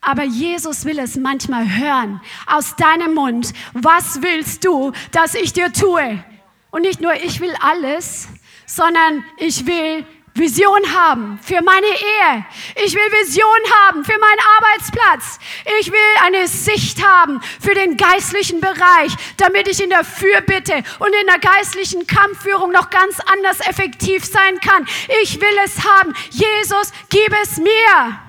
[0.00, 3.52] Aber Jesus will es manchmal hören aus deinem Mund.
[3.72, 6.22] Was willst du, dass ich dir tue?
[6.70, 8.28] Und nicht nur ich will alles,
[8.64, 12.46] sondern ich will Vision haben für meine Ehe.
[12.84, 13.46] Ich will Vision
[13.84, 15.38] haben für meinen Arbeitsplatz.
[15.78, 21.14] Ich will eine Sicht haben für den geistlichen Bereich, damit ich in der Fürbitte und
[21.14, 24.86] in der geistlichen Kampfführung noch ganz anders effektiv sein kann.
[25.22, 26.12] Ich will es haben.
[26.30, 28.20] Jesus, gib es mir.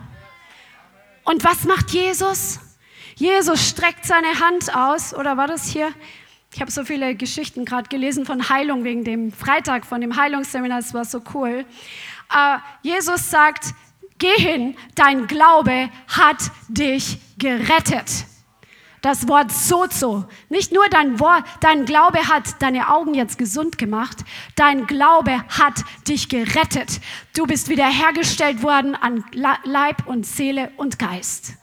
[1.23, 2.59] Und was macht Jesus?
[3.15, 5.91] Jesus streckt seine Hand aus, oder war das hier?
[6.55, 10.79] Ich habe so viele Geschichten gerade gelesen von Heilung wegen dem Freitag, von dem Heilungsseminar,
[10.79, 11.65] das war so cool.
[12.33, 13.73] Uh, Jesus sagt,
[14.19, 16.37] geh hin, dein Glaube hat
[16.69, 18.09] dich gerettet.
[19.01, 24.19] Das Wort sozo, nicht nur dein, Wort, dein Glaube hat deine Augen jetzt gesund gemacht,
[24.55, 27.01] dein Glaube hat dich gerettet.
[27.35, 31.55] Du bist wiederhergestellt worden an Leib und Seele und Geist.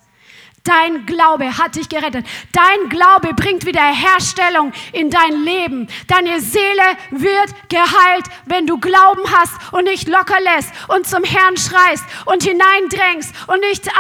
[0.64, 2.24] Dein Glaube hat dich gerettet.
[2.52, 5.88] Dein Glaube bringt Wiederherstellung in dein Leben.
[6.06, 11.56] Deine Seele wird geheilt, wenn du Glauben hast und nicht locker lässt und zum Herrn
[11.56, 13.90] schreist und hineindrängst und nicht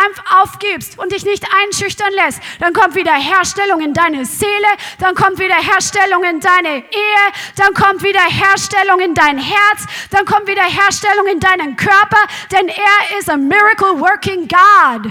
[0.40, 2.40] aufgibst und dich nicht einschüchtern lässt.
[2.60, 4.68] Dann kommt Wiederherstellung in deine Seele,
[5.00, 7.24] dann kommt Wiederherstellung in deine Ehe,
[7.56, 13.28] dann kommt Wiederherstellung in dein Herz, dann kommt Wiederherstellung in deinen Körper, denn er ist
[13.28, 15.10] a miracle working God.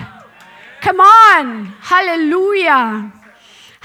[0.82, 1.74] Come on.
[1.90, 3.12] Halleluja.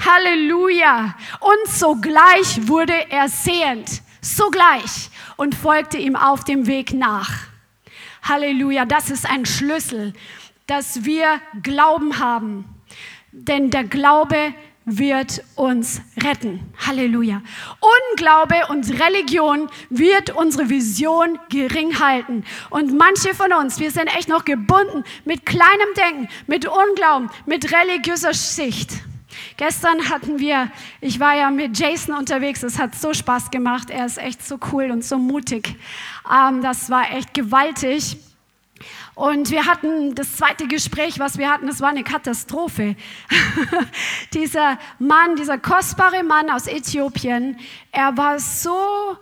[0.03, 1.15] Halleluja.
[1.39, 4.01] Und sogleich wurde er sehend.
[4.21, 5.09] Sogleich.
[5.35, 7.29] Und folgte ihm auf dem Weg nach.
[8.23, 8.85] Halleluja.
[8.85, 10.13] Das ist ein Schlüssel,
[10.65, 12.65] dass wir Glauben haben.
[13.31, 14.53] Denn der Glaube
[14.89, 16.61] wird uns retten.
[16.87, 17.41] Halleluja.
[18.11, 22.45] Unglaube und Religion wird unsere Vision gering halten.
[22.69, 27.69] Und manche von uns, wir sind echt noch gebunden mit kleinem Denken, mit Unglauben, mit
[27.71, 28.91] religiöser Sicht.
[29.57, 30.71] Gestern hatten wir,
[31.01, 34.57] ich war ja mit Jason unterwegs, es hat so Spaß gemacht, er ist echt so
[34.71, 35.75] cool und so mutig.
[36.31, 38.17] Ähm, das war echt gewaltig.
[39.17, 42.95] Und wir hatten das zweite Gespräch, was wir hatten, das war eine Katastrophe.
[44.33, 47.57] dieser Mann, dieser kostbare Mann aus Äthiopien,
[47.91, 49.17] er war so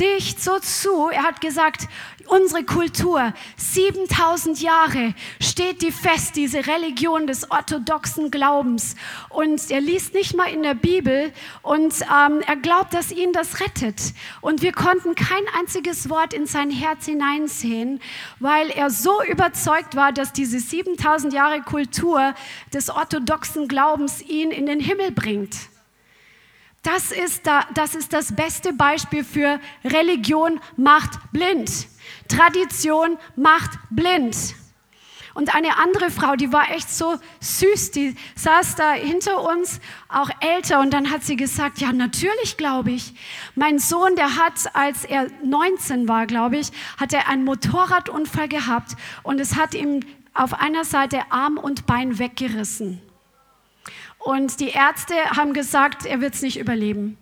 [0.00, 1.08] dicht so zu.
[1.08, 1.86] Er hat gesagt,
[2.26, 8.96] unsere Kultur, 7000 Jahre steht die fest, diese Religion des orthodoxen Glaubens.
[9.28, 13.60] Und er liest nicht mal in der Bibel und ähm, er glaubt, dass ihn das
[13.60, 14.14] rettet.
[14.40, 18.00] Und wir konnten kein einziges Wort in sein Herz hineinsehen,
[18.40, 22.34] weil er so überzeugt war, dass diese 7000 Jahre Kultur
[22.72, 25.73] des orthodoxen Glaubens ihn in den Himmel bringt.
[26.84, 31.88] Das ist, da, das ist das beste Beispiel für Religion macht blind.
[32.28, 34.54] Tradition macht blind.
[35.32, 40.28] Und eine andere Frau, die war echt so süß, die saß da hinter uns, auch
[40.40, 43.14] älter, und dann hat sie gesagt, ja, natürlich glaube ich.
[43.56, 48.92] Mein Sohn, der hat, als er 19 war, glaube ich, hat er einen Motorradunfall gehabt
[49.24, 50.00] und es hat ihm
[50.34, 53.00] auf einer Seite Arm und Bein weggerissen.
[54.24, 57.18] Und die Ärzte haben gesagt, er wird es nicht überleben.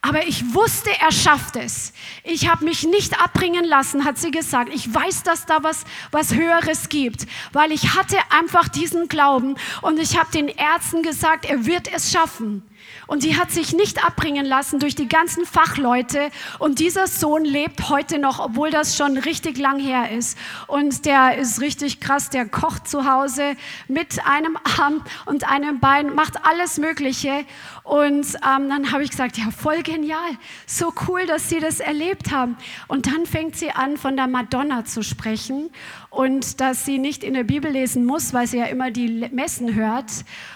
[0.00, 1.92] Aber ich wusste, er schafft es.
[2.24, 4.72] Ich habe mich nicht abbringen lassen, hat sie gesagt.
[4.72, 9.98] Ich weiß, dass da was, was Höheres gibt, weil ich hatte einfach diesen Glauben und
[9.98, 12.62] ich habe den Ärzten gesagt, er wird es schaffen.
[13.06, 16.30] Und die hat sich nicht abbringen lassen durch die ganzen Fachleute.
[16.58, 20.36] Und dieser Sohn lebt heute noch, obwohl das schon richtig lang her ist.
[20.66, 22.30] Und der ist richtig krass.
[22.30, 23.56] Der kocht zu Hause
[23.88, 27.44] mit einem Arm und einem Bein, macht alles Mögliche.
[27.86, 30.18] Und ähm, dann habe ich gesagt, ja, voll genial.
[30.66, 32.56] So cool, dass Sie das erlebt haben.
[32.88, 35.70] Und dann fängt sie an, von der Madonna zu sprechen
[36.10, 39.74] und dass sie nicht in der Bibel lesen muss, weil sie ja immer die Messen
[39.74, 40.10] hört.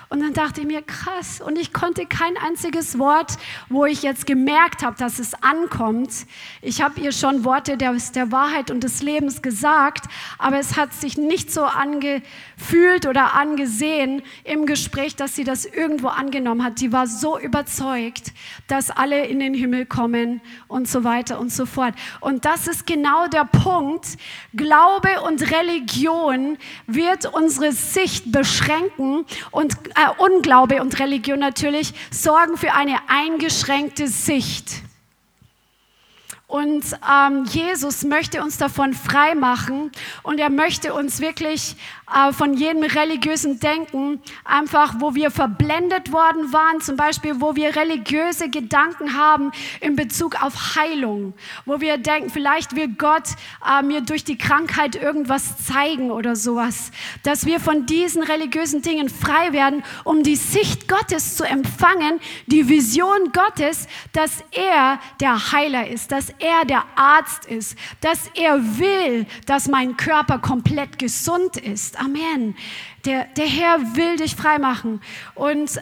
[0.08, 1.40] Und dann dachte ich mir, krass.
[1.40, 3.36] Und ich konnte kein einziges Wort,
[3.68, 6.10] wo ich jetzt gemerkt habe, dass es ankommt.
[6.62, 10.06] Ich habe ihr schon Worte der, der Wahrheit und des Lebens gesagt,
[10.38, 16.08] aber es hat sich nicht so angefühlt oder angesehen im Gespräch, dass sie das irgendwo
[16.08, 16.80] angenommen hat.
[16.80, 17.06] Die war
[17.38, 18.33] überzeugt,
[18.68, 21.94] dass alle in den Himmel kommen und so weiter und so fort.
[22.20, 24.16] Und das ist genau der Punkt.
[24.54, 32.72] Glaube und Religion wird unsere Sicht beschränken und äh, Unglaube und Religion natürlich sorgen für
[32.74, 34.83] eine eingeschränkte Sicht.
[36.50, 39.92] Und ähm, Jesus möchte uns davon frei machen
[40.24, 41.76] und er möchte uns wirklich
[42.12, 47.76] äh, von jedem religiösen Denken einfach, wo wir verblendet worden waren, zum Beispiel, wo wir
[47.76, 51.34] religiöse Gedanken haben in Bezug auf Heilung,
[51.66, 53.28] wo wir denken, vielleicht will Gott
[53.64, 56.90] äh, mir durch die Krankheit irgendwas zeigen oder sowas,
[57.22, 62.68] dass wir von diesen religiösen Dingen frei werden, um die Sicht Gottes zu empfangen, die
[62.68, 69.26] Vision Gottes, dass er der Heiler ist, dass er der Arzt ist, dass er will,
[69.46, 71.98] dass mein Körper komplett gesund ist.
[71.98, 72.57] Amen.
[73.05, 75.00] Der, der Herr will dich frei machen.
[75.35, 75.81] Und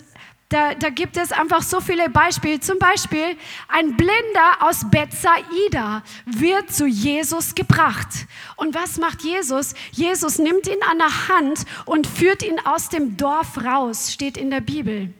[0.48, 2.58] da, da, gibt es einfach so viele Beispiele.
[2.60, 3.36] Zum Beispiel,
[3.68, 8.08] ein Blinder aus Bethsaida wird zu Jesus gebracht.
[8.56, 9.74] Und was macht Jesus?
[9.92, 14.50] Jesus nimmt ihn an der Hand und führt ihn aus dem Dorf raus, steht in
[14.50, 15.12] der Bibel.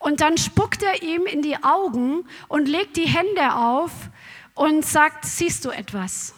[0.00, 3.92] Und dann spuckt er ihm in die Augen und legt die Hände auf
[4.60, 6.34] und sagt, siehst du etwas?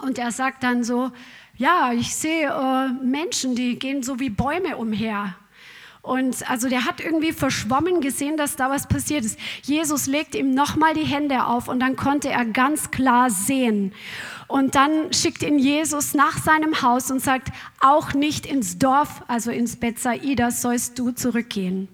[0.00, 1.10] Und er sagt dann so,
[1.56, 5.34] ja, ich sehe äh, Menschen, die gehen so wie Bäume umher.
[6.00, 9.36] Und also der hat irgendwie verschwommen gesehen, dass da was passiert ist.
[9.62, 13.94] Jesus legt ihm nochmal die Hände auf und dann konnte er ganz klar sehen.
[14.46, 17.48] Und dann schickt ihn Jesus nach seinem Haus und sagt,
[17.80, 21.88] auch nicht ins Dorf, also ins Bethsaida, sollst du zurückgehen.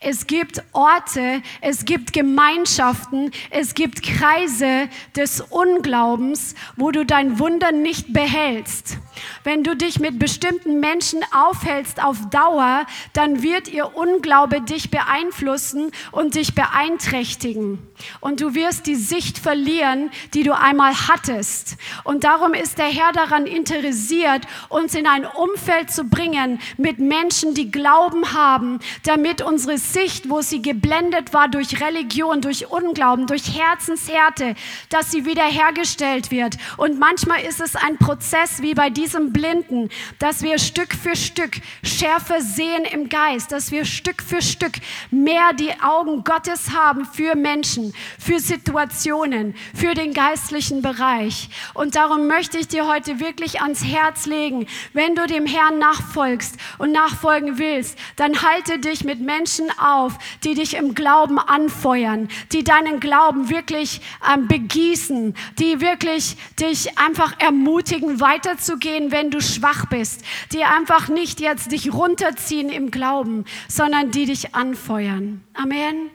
[0.00, 7.72] Es gibt Orte, es gibt Gemeinschaften, es gibt Kreise des Unglaubens, wo du dein Wunder
[7.72, 8.98] nicht behältst.
[9.44, 15.90] Wenn du dich mit bestimmten Menschen aufhältst auf Dauer, dann wird ihr Unglaube dich beeinflussen
[16.12, 17.78] und dich beeinträchtigen.
[18.20, 21.76] Und du wirst die Sicht verlieren, die du einmal hattest.
[22.04, 27.54] Und darum ist der Herr daran interessiert, uns in ein Umfeld zu bringen mit Menschen,
[27.54, 33.58] die Glauben haben, damit unsere Sicht, wo sie geblendet war durch Religion, durch Unglauben, durch
[33.58, 34.54] Herzenshärte,
[34.88, 36.56] dass sie wiederhergestellt wird.
[36.76, 41.52] Und manchmal ist es ein Prozess wie bei diesem Blinden, dass wir Stück für Stück
[41.82, 44.72] schärfer sehen im Geist, dass wir Stück für Stück
[45.10, 51.48] mehr die Augen Gottes haben für Menschen, für Situationen, für den geistlichen Bereich.
[51.74, 56.56] Und darum möchte ich dir heute wirklich ans Herz legen, wenn du dem Herrn nachfolgst
[56.78, 62.64] und nachfolgen willst, dann halte dich mit Menschen auf, die dich im Glauben anfeuern, die
[62.64, 64.00] deinen Glauben wirklich
[64.32, 71.40] ähm, begießen, die wirklich dich einfach ermutigen, weiterzugehen, wenn du schwach bist, die einfach nicht
[71.40, 75.42] jetzt dich runterziehen im Glauben, sondern die dich anfeuern.
[75.54, 76.10] Amen.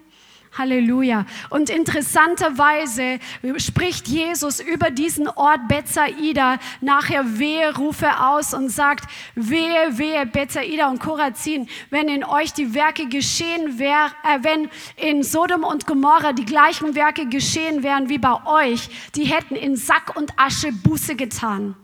[0.57, 1.25] Halleluja.
[1.49, 3.19] Und interessanterweise
[3.57, 10.99] spricht Jesus über diesen Ort Bethsaida nachher Weherufe aus und sagt, wehe, wehe, Bethsaida und
[10.99, 16.45] Korazin, wenn in euch die Werke geschehen wären, äh, wenn in Sodom und Gomorra die
[16.45, 21.75] gleichen Werke geschehen wären wie bei euch, die hätten in Sack und Asche Buße getan.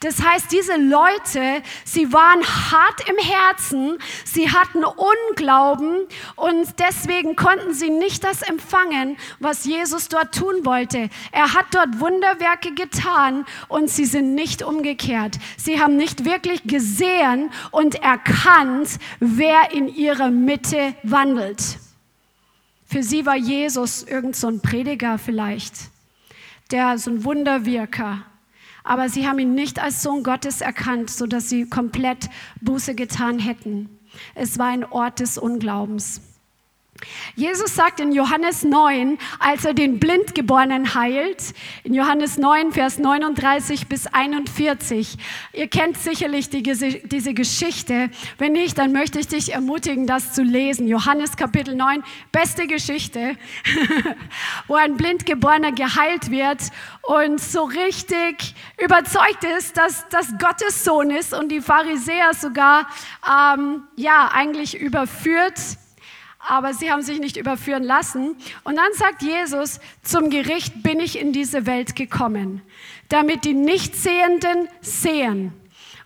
[0.00, 7.74] Das heißt, diese Leute, sie waren hart im Herzen, sie hatten Unglauben und deswegen konnten
[7.74, 11.08] sie nicht das empfangen, was Jesus dort tun wollte.
[11.32, 15.38] Er hat dort Wunderwerke getan und sie sind nicht umgekehrt.
[15.56, 21.78] Sie haben nicht wirklich gesehen und erkannt, wer in ihrer Mitte wandelt.
[22.86, 25.74] Für sie war Jesus irgend so ein Prediger vielleicht,
[26.70, 28.24] der so ein Wunderwirker
[28.88, 32.30] aber sie haben ihn nicht als Sohn Gottes erkannt, sodass sie komplett
[32.62, 33.90] Buße getan hätten.
[34.34, 36.22] Es war ein Ort des Unglaubens.
[37.36, 43.86] Jesus sagt in Johannes 9, als er den Blindgeborenen heilt, in Johannes 9, Vers 39
[43.86, 45.16] bis 41.
[45.52, 48.10] Ihr kennt sicherlich die, diese Geschichte.
[48.38, 50.88] Wenn nicht, dann möchte ich dich ermutigen, das zu lesen.
[50.88, 53.36] Johannes Kapitel 9, beste Geschichte,
[54.66, 56.62] wo ein Blindgeborener geheilt wird
[57.02, 62.88] und so richtig überzeugt ist, dass das Gottes Sohn ist und die Pharisäer sogar,
[63.24, 65.54] ähm, ja, eigentlich überführt
[66.38, 68.36] aber sie haben sich nicht überführen lassen.
[68.64, 72.62] Und dann sagt Jesus, zum Gericht bin ich in diese Welt gekommen,
[73.08, 75.52] damit die Nichtsehenden sehen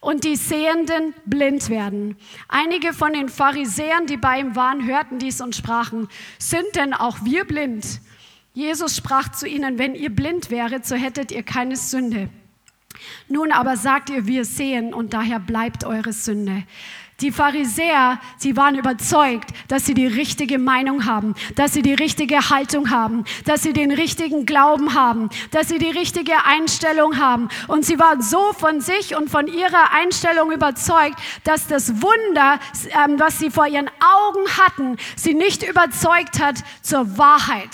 [0.01, 2.17] und die Sehenden blind werden.
[2.49, 7.19] Einige von den Pharisäern, die bei ihm waren, hörten dies und sprachen, sind denn auch
[7.25, 8.01] wir blind?
[8.53, 12.29] Jesus sprach zu ihnen, wenn ihr blind wäret, so hättet ihr keine Sünde.
[13.29, 16.65] Nun aber sagt ihr, wir sehen und daher bleibt eure Sünde.
[17.23, 22.51] Die Pharisäer, sie waren überzeugt, dass sie die richtige Meinung haben, dass sie die richtige
[22.51, 27.49] Haltung haben, dass sie den richtigen Glauben haben, dass sie die richtige Einstellung haben.
[27.69, 31.15] Und sie waren so von sich und von ihrer Einstellung überzeugt,
[31.45, 32.59] dass das Wunder,
[33.05, 37.71] ähm, was sie vor ihren Augen hatten, sie nicht überzeugt hat zur Wahrheit.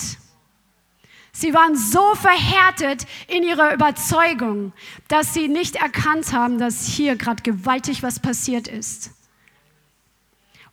[1.32, 4.74] Sie waren so verhärtet in ihrer Überzeugung,
[5.09, 9.12] dass sie nicht erkannt haben, dass hier gerade gewaltig was passiert ist.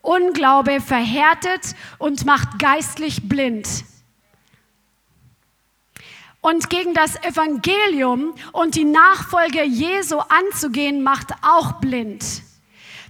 [0.06, 3.86] Unglaube verhärtet und macht geistlich blind.
[6.42, 12.45] Und gegen das Evangelium und die Nachfolge Jesu anzugehen, macht auch blind.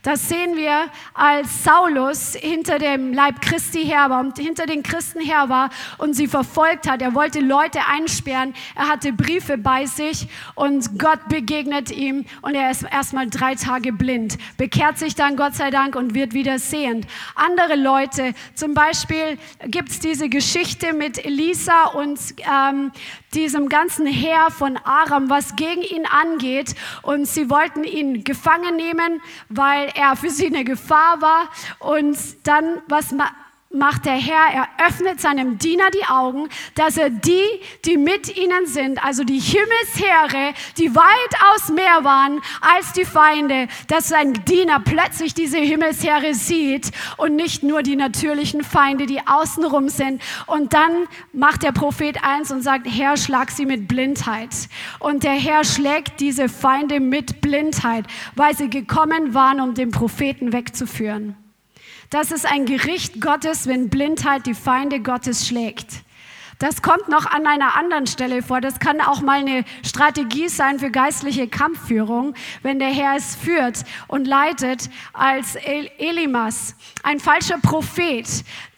[0.06, 0.86] Das sehen wir,
[1.16, 6.14] als Saulus hinter dem Leib Christi her war und hinter den Christen her war und
[6.14, 7.02] sie verfolgt hat.
[7.02, 8.54] Er wollte Leute einsperren.
[8.76, 13.92] Er hatte Briefe bei sich und Gott begegnet ihm und er ist erstmal drei Tage
[13.92, 14.38] blind.
[14.58, 17.08] Bekehrt sich dann Gott sei Dank und wird wieder sehend.
[17.34, 22.92] Andere Leute, zum Beispiel gibt es diese Geschichte mit Elisa und ähm,
[23.36, 26.76] diesem ganzen Heer von Aram, was gegen ihn angeht.
[27.02, 31.50] Und sie wollten ihn gefangen nehmen, weil er für sie eine Gefahr war.
[31.80, 32.18] Und
[32.48, 33.14] dann, was
[33.76, 37.44] macht der Herr, er öffnet seinem Diener die Augen, dass er die,
[37.86, 44.08] die mit ihnen sind, also die Himmelsheere, die weitaus mehr waren als die Feinde, dass
[44.08, 50.22] sein Diener plötzlich diese Himmelsheere sieht und nicht nur die natürlichen Feinde, die außenrum sind.
[50.48, 54.50] Und dann macht der Prophet eins und sagt, Herr, schlag sie mit Blindheit.
[55.00, 58.06] Und der Herr schlägt diese Feinde mit Blindheit,
[58.36, 61.36] weil sie gekommen waren, um den Propheten wegzuführen.
[62.16, 66.06] Das ist ein Gericht Gottes, wenn Blindheit die Feinde Gottes schlägt.
[66.60, 68.62] Das kommt noch an einer anderen Stelle vor.
[68.62, 72.34] Das kann auch mal eine Strategie sein für geistliche Kampfführung,
[72.64, 78.26] wenn der Herr es führt und leitet als Elimas, ein falscher Prophet,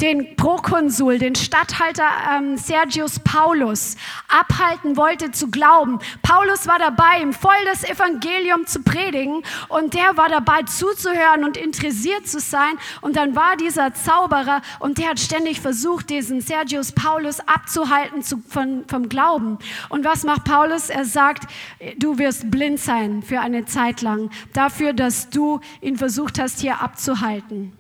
[0.01, 3.95] den Prokonsul, den Statthalter ähm, Sergius Paulus
[4.27, 5.99] abhalten wollte zu glauben.
[6.23, 11.57] Paulus war dabei, ihm voll das Evangelium zu predigen und der war dabei zuzuhören und
[11.57, 12.73] interessiert zu sein.
[13.01, 18.21] Und dann war dieser Zauberer und der hat ständig versucht, diesen Sergius Paulus abzuhalten abzuhalten
[18.23, 19.59] zu, von, vom Glauben.
[19.89, 20.89] Und was macht Paulus?
[20.89, 21.51] Er sagt,
[21.97, 26.81] du wirst blind sein für eine Zeit lang, dafür, dass du ihn versucht hast, hier
[26.81, 27.73] abzuhalten.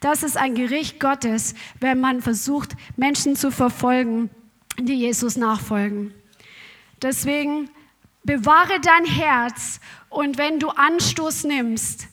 [0.00, 4.30] Das ist ein Gericht Gottes, wenn man versucht, Menschen zu verfolgen,
[4.78, 6.14] die Jesus nachfolgen.
[7.02, 7.68] Deswegen
[8.24, 12.08] bewahre dein Herz und wenn du Anstoß nimmst,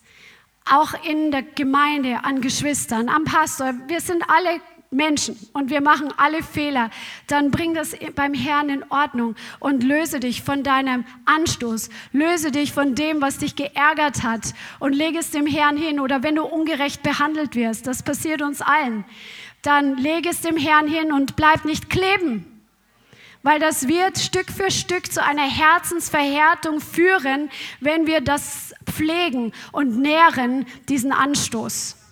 [0.70, 4.60] auch in der Gemeinde, an Geschwistern, am Pastor, wir sind alle
[4.90, 6.90] Menschen und wir machen alle Fehler,
[7.28, 12.72] dann bring das beim Herrn in Ordnung und löse dich von deinem Anstoß, löse dich
[12.72, 16.00] von dem, was dich geärgert hat und lege es dem Herrn hin.
[16.00, 19.04] Oder wenn du ungerecht behandelt wirst, das passiert uns allen,
[19.62, 22.46] dann lege es dem Herrn hin und bleib nicht kleben.
[23.44, 30.00] Weil das wird Stück für Stück zu einer Herzensverhärtung führen, wenn wir das pflegen und
[30.00, 32.07] nähren, diesen Anstoß.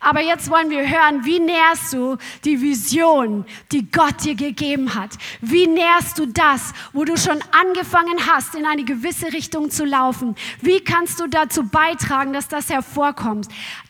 [0.00, 5.10] Aber jetzt wollen wir hören, wie nährst du die Vision, die Gott dir gegeben hat?
[5.40, 10.36] Wie nährst du das, wo du schon angefangen hast, in eine gewisse Richtung zu laufen?
[10.60, 13.48] Wie kannst du dazu beitragen, dass das hervorkommt?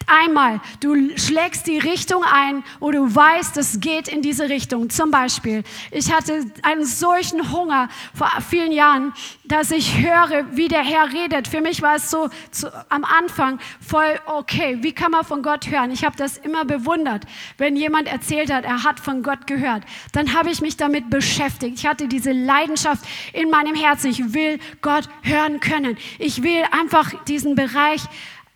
[0.09, 4.89] Einmal, du schlägst die Richtung ein, wo du weißt, es geht in diese Richtung.
[4.89, 9.13] Zum Beispiel, ich hatte einen solchen Hunger vor vielen Jahren,
[9.45, 11.47] dass ich höre, wie der Herr redet.
[11.47, 14.79] Für mich war es so zu, am Anfang voll okay.
[14.81, 15.91] Wie kann man von Gott hören?
[15.91, 17.25] Ich habe das immer bewundert,
[17.59, 19.85] wenn jemand erzählt hat, er hat von Gott gehört.
[20.13, 21.79] Dann habe ich mich damit beschäftigt.
[21.81, 23.05] Ich hatte diese Leidenschaft
[23.35, 24.11] in meinem Herzen.
[24.11, 25.99] Ich will Gott hören können.
[26.19, 28.03] Ich will einfach diesen Bereich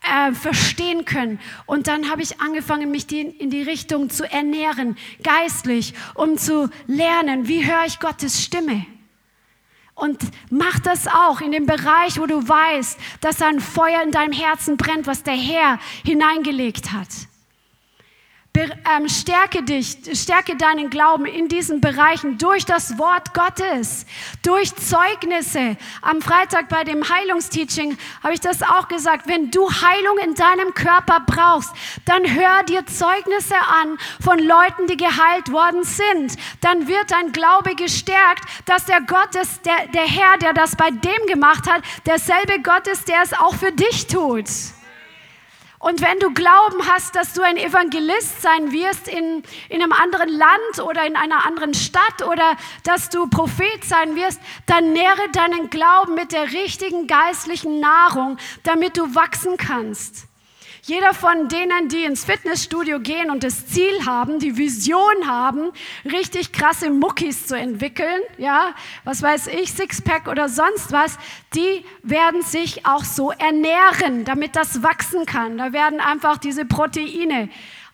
[0.02, 1.40] äh, verstehen können.
[1.66, 6.70] Und dann habe ich angefangen, mich die, in die Richtung zu ernähren, geistlich, um zu
[6.86, 8.86] lernen, wie höre ich Gottes Stimme.
[9.94, 14.32] Und mach das auch in dem Bereich, wo du weißt, dass ein Feuer in deinem
[14.32, 17.08] Herzen brennt, was der Herr hineingelegt hat.
[18.54, 24.04] Ähm, stärke dich, stärke deinen Glauben in diesen Bereichen durch das Wort Gottes,
[24.42, 25.76] durch Zeugnisse.
[26.02, 29.26] Am Freitag bei dem Heilungsteaching habe ich das auch gesagt.
[29.26, 31.70] Wenn du Heilung in deinem Körper brauchst,
[32.04, 36.36] dann hör dir Zeugnisse an von Leuten, die geheilt worden sind.
[36.60, 40.90] Dann wird dein Glaube gestärkt, dass der Gott ist, der, der Herr, der das bei
[40.90, 44.46] dem gemacht hat, derselbe Gott ist, der es auch für dich tut.
[45.82, 50.28] Und wenn du Glauben hast, dass du ein Evangelist sein wirst in, in einem anderen
[50.28, 55.70] Land oder in einer anderen Stadt oder dass du Prophet sein wirst, dann nähre deinen
[55.70, 60.28] Glauben mit der richtigen geistlichen Nahrung, damit du wachsen kannst.
[60.84, 65.70] Jeder von denen, die ins Fitnessstudio gehen und das Ziel haben, die Vision haben,
[66.04, 68.74] richtig krasse Muckis zu entwickeln, ja,
[69.04, 71.18] was weiß ich, Sixpack oder sonst was,
[71.54, 75.56] die werden sich auch so ernähren, damit das wachsen kann.
[75.56, 77.48] Da werden einfach diese Proteine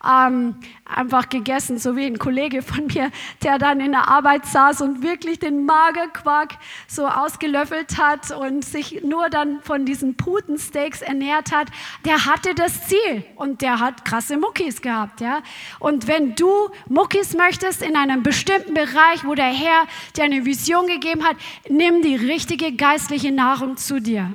[0.06, 3.10] ähm, einfach gegessen, so wie ein Kollege von mir,
[3.42, 6.54] der dann in der Arbeit saß und wirklich den Magerquark
[6.86, 11.68] so ausgelöffelt hat und sich nur dann von diesen Putensteaks ernährt hat,
[12.04, 15.42] der hatte das Ziel und der hat krasse Muckis gehabt, ja.
[15.78, 19.84] Und wenn du Muckis möchtest in einem bestimmten Bereich, wo der Herr
[20.16, 21.36] dir eine Vision gegeben hat,
[21.68, 24.32] nimm die richtige geistliche Nahrung zu dir.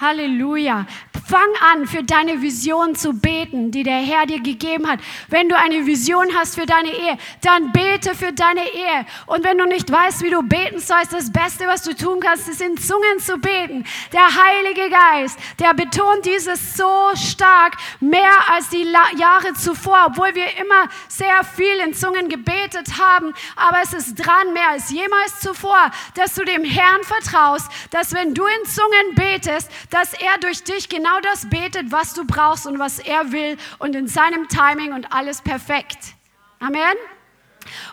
[0.00, 0.86] Halleluja.
[1.28, 5.00] Fang an, für deine Vision zu beten, die der Herr dir gegeben hat.
[5.28, 9.04] Wenn du eine Vision hast für deine Ehe, dann bete für deine Ehe.
[9.26, 12.48] Und wenn du nicht weißt, wie du beten sollst, das Beste, was du tun kannst,
[12.48, 13.84] ist in Zungen zu beten.
[14.12, 18.86] Der Heilige Geist, der betont dieses so stark, mehr als die
[19.18, 23.34] Jahre zuvor, obwohl wir immer sehr viel in Zungen gebetet haben.
[23.56, 28.32] Aber es ist dran, mehr als jemals zuvor, dass du dem Herrn vertraust, dass wenn
[28.32, 32.78] du in Zungen betest, dass er durch dich genau das betet, was du brauchst und
[32.78, 36.14] was er will und in seinem Timing und alles perfekt.
[36.60, 36.96] Amen.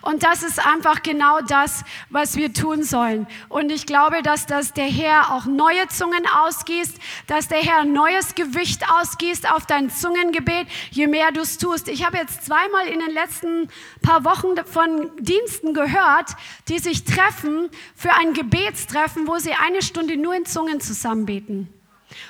[0.02, 3.28] Und das ist einfach genau das, was wir tun sollen.
[3.50, 8.36] Und ich glaube, dass das der Herr auch neue Zungen ausgießt, dass der Herr neues
[8.36, 11.88] Gewicht ausgießt auf dein Zungengebet, je mehr du es tust.
[11.88, 13.70] Ich habe jetzt zweimal in den letzten
[14.02, 16.32] paar Wochen von Diensten gehört,
[16.70, 21.75] die sich treffen für ein Gebetstreffen, wo sie eine Stunde nur in Zungen zusammenbeten.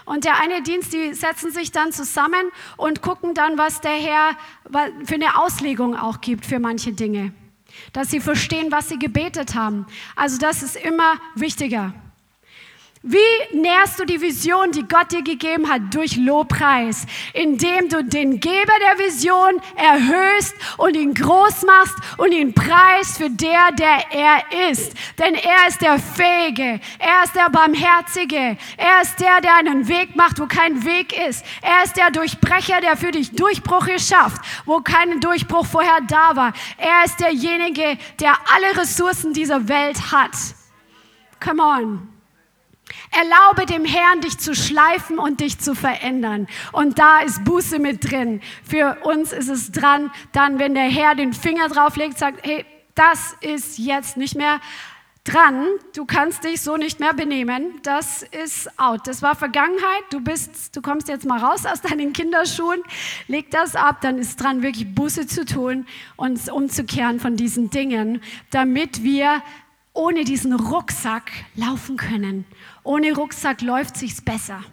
[0.05, 4.37] Und der eine Dienst, die setzen sich dann zusammen und gucken dann, was der Herr
[5.05, 7.33] für eine Auslegung auch gibt für manche Dinge.
[7.93, 9.85] Dass sie verstehen, was sie gebetet haben.
[10.15, 11.93] Also das ist immer wichtiger.
[13.07, 18.39] Wie nährst du die Vision, die Gott dir gegeben hat, durch Lobpreis, indem du den
[18.39, 24.71] Geber der Vision erhöhst und ihn groß machst und ihn preist für der, der er
[24.71, 24.95] ist.
[25.19, 30.15] Denn er ist der Fähige, er ist der Barmherzige, er ist der, der einen Weg
[30.15, 31.45] macht, wo kein Weg ist.
[31.61, 36.53] Er ist der Durchbrecher, der für dich Durchbrüche schafft, wo kein Durchbruch vorher da war.
[36.77, 40.31] Er ist derjenige, der alle Ressourcen dieser Welt hat.
[41.39, 42.14] Come on.
[43.11, 46.47] Erlaube dem Herrn, dich zu schleifen und dich zu verändern.
[46.71, 48.41] Und da ist Buße mit drin.
[48.63, 53.35] Für uns ist es dran, dann, wenn der Herr den Finger drauflegt, sagt, hey, das
[53.41, 54.59] ist jetzt nicht mehr
[55.25, 55.65] dran.
[55.93, 57.79] Du kannst dich so nicht mehr benehmen.
[57.83, 59.07] Das ist out.
[59.07, 60.03] Das war Vergangenheit.
[60.11, 62.81] Du bist, du kommst jetzt mal raus aus deinen Kinderschuhen.
[63.27, 64.01] Leg das ab.
[64.01, 68.21] Dann ist dran, wirklich Buße zu tun und umzukehren von diesen Dingen,
[68.51, 69.41] damit wir
[69.93, 72.45] ohne diesen Rucksack laufen können.
[72.85, 74.63] Ohne Rucksack läuft sich's besser.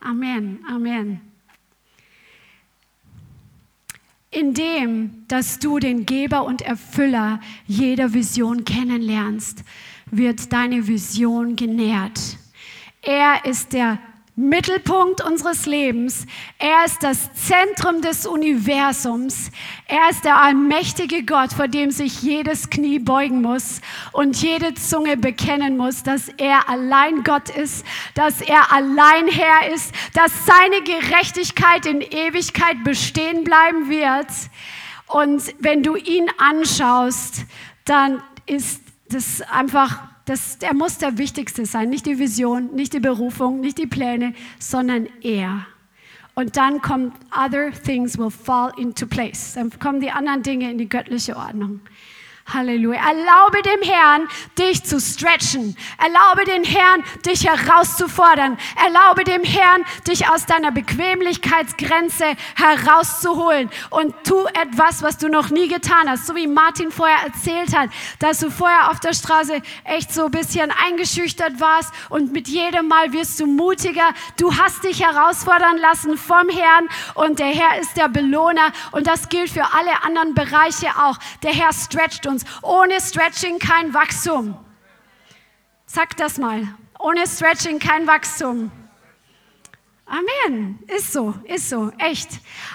[0.00, 1.20] Amen, Amen.
[4.30, 9.64] Indem, dass du den Geber und Erfüller jeder Vision kennenlernst,
[10.06, 12.38] wird deine Vision genährt.
[13.02, 13.98] Er ist der
[14.34, 16.26] Mittelpunkt unseres Lebens.
[16.58, 19.50] Er ist das Zentrum des Universums.
[19.86, 25.18] Er ist der allmächtige Gott, vor dem sich jedes Knie beugen muss und jede Zunge
[25.18, 31.84] bekennen muss, dass er allein Gott ist, dass er allein Herr ist, dass seine Gerechtigkeit
[31.84, 34.28] in Ewigkeit bestehen bleiben wird.
[35.08, 37.44] Und wenn du ihn anschaust,
[37.84, 38.80] dann ist
[39.10, 43.78] das einfach das, er muss der Wichtigste sein, nicht die Vision, nicht die Berufung, nicht
[43.78, 45.66] die Pläne, sondern er.
[46.34, 49.54] Und dann kommt other things will fall into place.
[49.54, 51.80] Dann kommen die anderen Dinge in die göttliche Ordnung.
[52.46, 53.00] Halleluja.
[53.00, 54.28] Erlaube dem Herrn,
[54.58, 55.76] dich zu stretchen.
[55.98, 58.58] Erlaube dem Herrn, dich herauszufordern.
[58.84, 63.70] Erlaube dem Herrn, dich aus deiner Bequemlichkeitsgrenze herauszuholen.
[63.90, 66.26] Und tu etwas, was du noch nie getan hast.
[66.26, 70.30] So wie Martin vorher erzählt hat, dass du vorher auf der Straße echt so ein
[70.30, 74.10] bisschen eingeschüchtert warst und mit jedem Mal wirst du mutiger.
[74.36, 78.72] Du hast dich herausfordern lassen vom Herrn und der Herr ist der Belohner.
[78.90, 81.18] Und das gilt für alle anderen Bereiche auch.
[81.42, 82.44] Der Herr stretcht uns uns.
[82.62, 84.56] Ohne Stretching kein Wachstum.
[85.86, 86.66] Sag das mal.
[86.98, 88.70] Ohne Stretching kein Wachstum.
[90.06, 90.78] Amen.
[90.88, 92.28] Ist so, ist so, echt.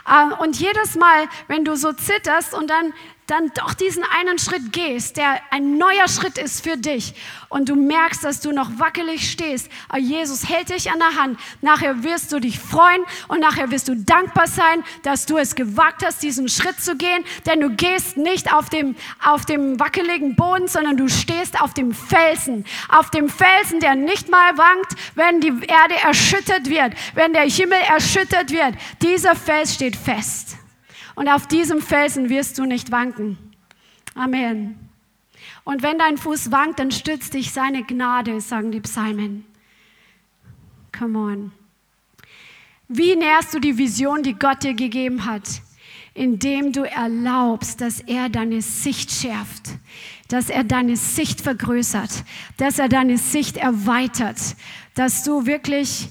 [0.09, 2.93] Ähm, und jedes Mal, wenn du so zitterst und dann
[3.27, 7.13] dann doch diesen einen Schritt gehst, der ein neuer Schritt ist für dich
[7.49, 11.39] und du merkst, dass du noch wackelig stehst, aber Jesus hält dich an der Hand.
[11.61, 16.05] Nachher wirst du dich freuen und nachher wirst du dankbar sein, dass du es gewagt
[16.05, 20.69] hast, diesen Schritt zu gehen, denn du gehst nicht auf dem, auf dem wackeligen Boden,
[20.69, 25.53] sondern du stehst auf dem Felsen, auf dem Felsen, der nicht mal wankt, wenn die
[25.67, 28.75] Erde erschüttert wird, wenn der Himmel erschüttert wird.
[29.01, 30.57] Dieser Fels steht fest
[31.17, 33.39] und auf diesem Felsen wirst du nicht wanken.
[34.13, 34.77] Amen.
[35.63, 39.43] Und wenn dein Fuß wankt, dann stützt dich seine Gnade, sagen die Psalmen.
[40.97, 41.51] Come on.
[42.87, 45.61] Wie nährst du die Vision, die Gott dir gegeben hat?
[46.13, 49.71] Indem du erlaubst, dass er deine Sicht schärft,
[50.27, 52.23] dass er deine Sicht vergrößert,
[52.57, 54.55] dass er deine Sicht erweitert,
[54.93, 56.09] dass du wirklich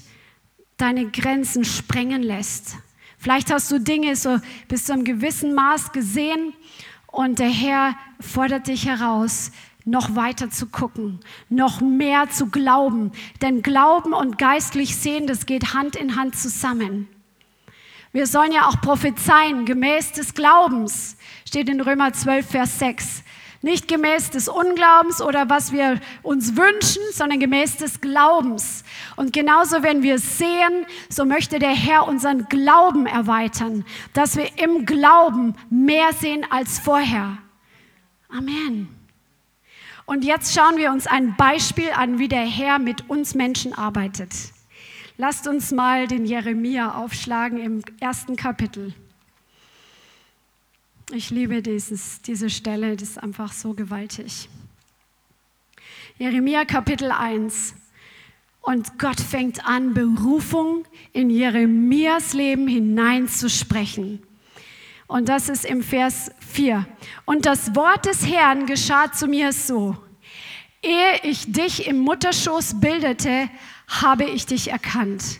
[0.75, 2.75] deine Grenzen sprengen lässt.
[3.17, 6.53] Vielleicht hast du Dinge so bis zu einem gewissen Maß gesehen
[7.07, 9.51] und der Herr fordert dich heraus,
[9.85, 13.11] noch weiter zu gucken, noch mehr zu glauben.
[13.41, 17.07] Denn Glauben und geistlich sehen, das geht Hand in Hand zusammen.
[18.11, 23.23] Wir sollen ja auch prophezeien, gemäß des Glaubens, steht in Römer 12, Vers 6.
[23.61, 28.83] Nicht gemäß des Unglaubens oder was wir uns wünschen, sondern gemäß des Glaubens.
[29.15, 33.83] Und genauso, wenn wir sehen, so möchte der Herr unseren Glauben erweitern,
[34.13, 37.37] dass wir im Glauben mehr sehen als vorher.
[38.29, 38.89] Amen.
[40.05, 44.31] Und jetzt schauen wir uns ein Beispiel an, wie der Herr mit uns Menschen arbeitet.
[45.17, 48.93] Lasst uns mal den Jeremia aufschlagen im ersten Kapitel.
[51.13, 54.49] Ich liebe dieses, diese Stelle, das ist einfach so gewaltig.
[56.17, 57.75] Jeremia Kapitel 1.
[58.59, 60.83] Und Gott fängt an, Berufung
[61.13, 64.21] in Jeremias Leben hineinzusprechen.
[65.07, 66.85] Und das ist im Vers 4.
[67.23, 69.95] Und das Wort des Herrn geschah zu mir so.
[70.81, 73.49] Ehe ich dich im Mutterschoß bildete,
[73.87, 75.39] habe ich dich erkannt.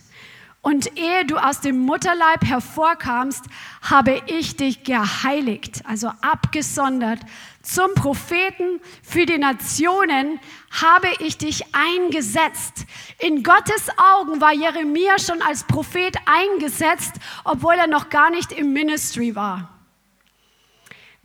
[0.62, 3.46] Und ehe du aus dem Mutterleib hervorkamst,
[3.82, 7.20] habe ich dich geheiligt, also abgesondert.
[7.62, 10.40] Zum Propheten für die Nationen
[10.72, 12.86] habe ich dich eingesetzt.
[13.20, 18.74] In Gottes Augen war Jeremia schon als Prophet eingesetzt, obwohl er noch gar nicht im
[18.74, 19.70] Ministry war.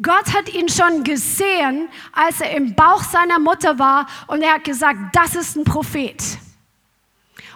[0.01, 4.65] Gott hat ihn schon gesehen, als er im Bauch seiner Mutter war und er hat
[4.65, 6.21] gesagt, das ist ein Prophet.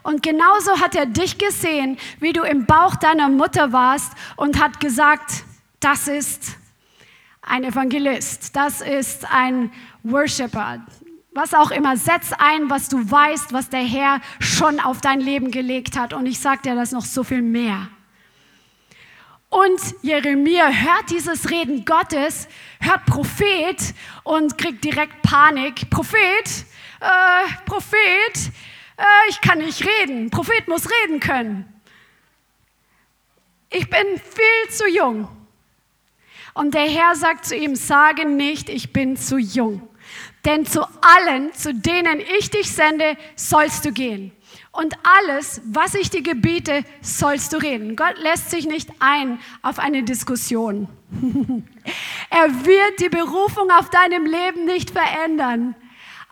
[0.07, 4.79] Und genauso hat er dich gesehen, wie du im Bauch deiner Mutter warst und hat
[4.79, 5.43] gesagt,
[5.81, 6.59] das ist
[7.43, 9.73] ein Evangelist, das ist ein
[10.05, 10.87] Worshipper,
[11.33, 11.97] was auch immer.
[11.97, 16.13] Setz ein, was du weißt, was der Herr schon auf dein Leben gelegt hat.
[16.13, 17.89] Und ich sage dir das noch so viel mehr.
[19.49, 22.47] Und Jeremia hört dieses Reden Gottes,
[22.79, 23.93] hört Prophet
[24.23, 25.91] und kriegt direkt Panik.
[25.91, 26.65] Prophet,
[27.01, 28.53] äh, Prophet,
[28.97, 30.31] äh, ich kann nicht reden.
[30.31, 31.73] Prophet muss reden können.
[33.71, 35.29] Ich bin viel zu jung.
[36.55, 39.87] Und der Herr sagt zu ihm, sage nicht, ich bin zu jung.
[40.45, 44.33] Denn zu allen, zu denen ich dich sende, sollst du gehen.
[44.73, 47.97] Und alles, was ich dir gebiete, sollst du reden.
[47.97, 50.89] Gott lässt sich nicht ein auf eine Diskussion.
[52.31, 55.75] er wird die Berufung auf deinem Leben nicht verändern.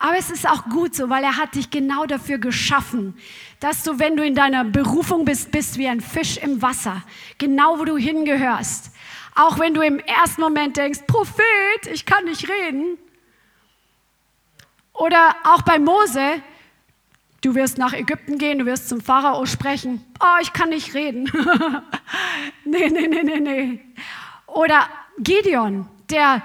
[0.05, 3.17] Aber es ist auch gut so, weil er hat dich genau dafür geschaffen,
[3.59, 7.03] dass du, wenn du in deiner Berufung bist, bist wie ein Fisch im Wasser,
[7.39, 8.91] genau wo du hingehörst.
[9.35, 12.99] Auch wenn du im ersten Moment denkst, Prophet, ich kann nicht reden.
[14.93, 16.43] Oder auch bei Mose,
[17.41, 20.05] du wirst nach Ägypten gehen, du wirst zum Pharao sprechen.
[20.21, 21.33] Oh, ich kann nicht reden.
[22.67, 23.81] nee, nee, nee, nee, nee.
[24.49, 24.87] Oder
[25.17, 26.43] Gideon, der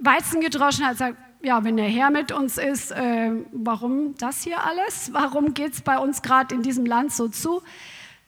[0.00, 4.64] Weizen gedroschen hat, sagt, ja, wenn der Herr mit uns ist, äh, warum das hier
[4.64, 5.10] alles?
[5.12, 7.62] Warum geht es bei uns gerade in diesem Land so zu?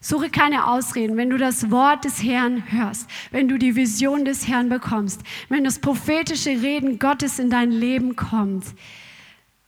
[0.01, 4.47] Suche keine Ausreden, wenn du das Wort des Herrn hörst, wenn du die Vision des
[4.47, 8.67] Herrn bekommst, wenn das prophetische Reden Gottes in dein Leben kommt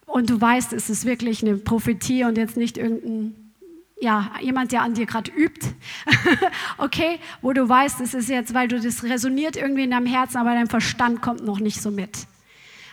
[0.07, 3.53] und du weißt, es ist wirklich eine Prophetie und jetzt nicht irgendein,
[4.01, 5.67] ja, jemand, der an dir gerade übt,
[6.79, 10.37] okay, wo du weißt, es ist jetzt, weil du das resoniert irgendwie in deinem Herzen,
[10.37, 12.27] aber dein Verstand kommt noch nicht so mit.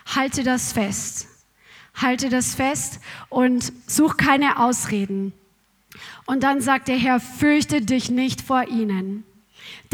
[0.05, 1.27] Halte das fest.
[1.95, 2.99] Halte das fest
[3.29, 5.33] und such keine Ausreden.
[6.25, 9.23] Und dann sagt der Herr, fürchte dich nicht vor ihnen.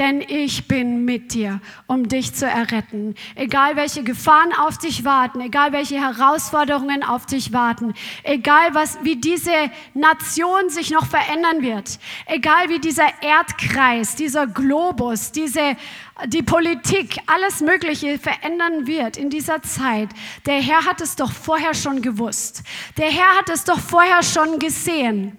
[0.01, 3.13] Denn ich bin mit dir, um dich zu erretten.
[3.35, 7.93] Egal welche Gefahren auf dich warten, egal welche Herausforderungen auf dich warten,
[8.23, 9.51] egal was, wie diese
[9.93, 15.77] Nation sich noch verändern wird, egal wie dieser Erdkreis, dieser Globus, diese,
[16.25, 20.09] die Politik, alles Mögliche verändern wird in dieser Zeit.
[20.47, 22.63] Der Herr hat es doch vorher schon gewusst.
[22.97, 25.37] Der Herr hat es doch vorher schon gesehen.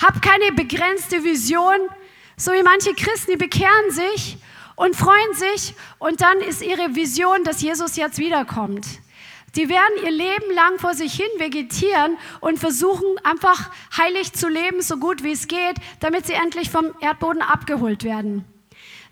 [0.00, 1.76] Hab keine begrenzte Vision,
[2.38, 4.38] so wie manche Christen, die bekehren sich
[4.76, 8.86] und freuen sich und dann ist ihre Vision, dass Jesus jetzt wiederkommt.
[9.56, 14.82] Die werden ihr Leben lang vor sich hin vegetieren und versuchen einfach heilig zu leben,
[14.82, 18.44] so gut wie es geht, damit sie endlich vom Erdboden abgeholt werden.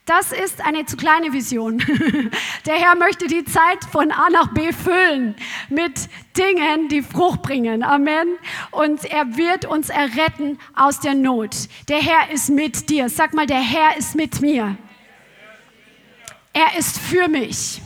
[0.07, 1.79] Das ist eine zu kleine Vision.
[2.67, 5.35] Der Herr möchte die Zeit von A nach B füllen
[5.69, 7.83] mit Dingen, die Frucht bringen.
[7.83, 8.29] Amen.
[8.71, 11.57] Und er wird uns erretten aus der Not.
[11.89, 13.09] Der Herr ist mit dir.
[13.09, 14.77] Sag mal, der Herr ist mit mir.
[16.53, 17.83] Er ist für mich.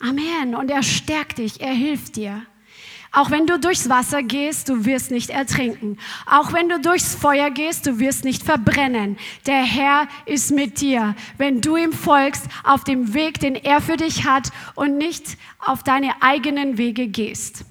[0.00, 0.54] Amen.
[0.54, 2.46] Und er stärkt dich, er hilft dir.
[3.18, 5.98] Auch wenn du durchs Wasser gehst, du wirst nicht ertrinken.
[6.24, 9.18] Auch wenn du durchs Feuer gehst, du wirst nicht verbrennen.
[9.44, 13.96] Der Herr ist mit dir, wenn du ihm folgst auf dem Weg, den er für
[13.96, 17.64] dich hat und nicht auf deine eigenen Wege gehst.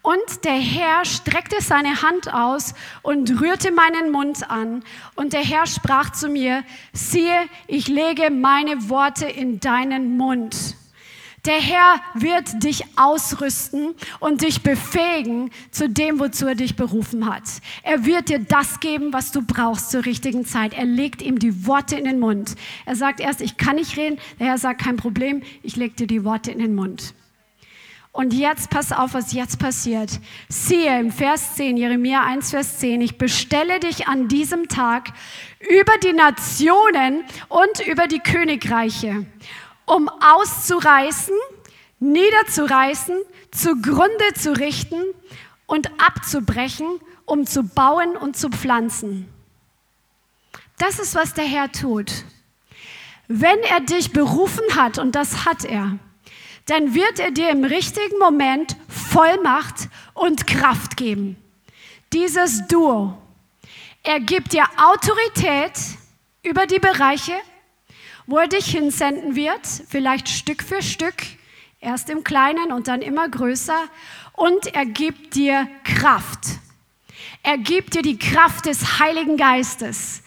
[0.00, 2.72] Und der Herr streckte seine Hand aus
[3.02, 4.84] und rührte meinen Mund an.
[5.16, 6.64] Und der Herr sprach zu mir,
[6.94, 10.76] siehe, ich lege meine Worte in deinen Mund.
[11.46, 17.42] Der Herr wird dich ausrüsten und dich befähigen zu dem, wozu er dich berufen hat.
[17.82, 20.72] Er wird dir das geben, was du brauchst zur richtigen Zeit.
[20.72, 22.54] Er legt ihm die Worte in den Mund.
[22.86, 24.18] Er sagt erst, ich kann nicht reden.
[24.38, 27.14] Der Herr sagt, kein Problem, ich leg dir die Worte in den Mund.
[28.10, 30.20] Und jetzt pass auf, was jetzt passiert.
[30.48, 35.08] Siehe im Vers 10, Jeremia 1, Vers 10, ich bestelle dich an diesem Tag
[35.58, 39.26] über die Nationen und über die Königreiche
[39.86, 41.34] um auszureißen,
[42.00, 43.16] niederzureißen,
[43.50, 45.02] zugrunde zu richten
[45.66, 49.28] und abzubrechen, um zu bauen und zu pflanzen.
[50.78, 52.12] Das ist, was der Herr tut.
[53.28, 55.98] Wenn er dich berufen hat, und das hat er,
[56.66, 61.36] dann wird er dir im richtigen Moment Vollmacht und Kraft geben.
[62.12, 63.18] Dieses Duo.
[64.02, 65.72] Er gibt dir Autorität
[66.42, 67.32] über die Bereiche,
[68.26, 71.14] wo er dich hinsenden wird, vielleicht Stück für Stück,
[71.80, 73.78] erst im Kleinen und dann immer größer.
[74.32, 76.40] Und er gibt dir Kraft.
[77.42, 80.23] Er gibt dir die Kraft des Heiligen Geistes.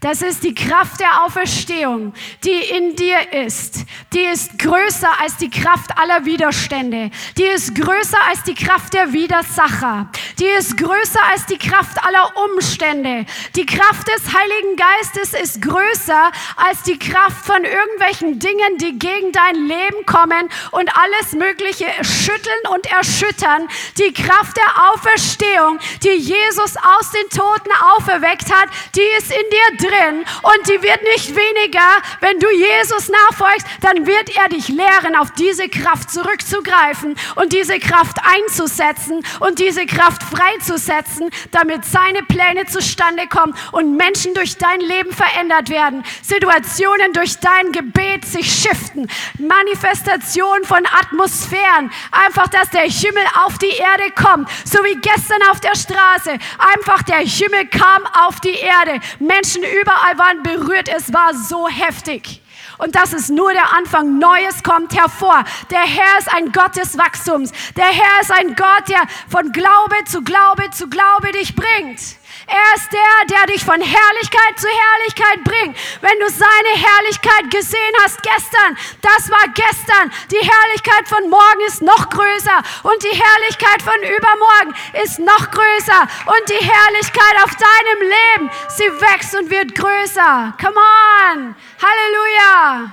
[0.00, 3.84] Das ist die Kraft der Auferstehung, die in dir ist.
[4.12, 7.10] Die ist größer als die Kraft aller Widerstände.
[7.36, 10.08] Die ist größer als die Kraft der Widersacher.
[10.38, 13.26] Die ist größer als die Kraft aller Umstände.
[13.56, 19.32] Die Kraft des Heiligen Geistes ist größer als die Kraft von irgendwelchen Dingen, die gegen
[19.32, 23.66] dein Leben kommen und alles Mögliche schütteln und erschüttern.
[23.98, 29.76] Die Kraft der Auferstehung, die Jesus aus den Toten auferweckt hat, die ist in dir
[29.76, 31.88] drin drin und die wird nicht weniger.
[32.20, 37.78] Wenn du Jesus nachfolgst, dann wird er dich lehren, auf diese Kraft zurückzugreifen und diese
[37.78, 44.80] Kraft einzusetzen und diese Kraft freizusetzen, damit seine Pläne zustande kommen und Menschen durch dein
[44.80, 49.08] Leben verändert werden, Situationen durch dein Gebet sich shiften,
[49.38, 55.60] Manifestation von Atmosphären, einfach, dass der Himmel auf die Erde kommt, so wie gestern auf
[55.60, 56.38] der Straße,
[56.74, 60.88] einfach der Himmel kam auf die Erde, Menschen überall waren berührt.
[60.88, 62.42] Es war so heftig.
[62.78, 64.18] Und das ist nur der Anfang.
[64.18, 65.44] Neues kommt hervor.
[65.70, 67.52] Der Herr ist ein Gott des Wachstums.
[67.76, 72.00] Der Herr ist ein Gott, der von Glaube zu Glaube zu Glaube dich bringt.
[72.48, 75.76] Er ist der, der dich von Herrlichkeit zu Herrlichkeit bringt.
[76.00, 80.10] Wenn du seine Herrlichkeit gesehen hast gestern, das war gestern.
[80.30, 84.74] Die Herrlichkeit von morgen ist noch größer und die Herrlichkeit von übermorgen
[85.04, 90.54] ist noch größer und die Herrlichkeit auf deinem Leben, sie wächst und wird größer.
[90.58, 91.54] Come on.
[91.82, 92.92] Halleluja.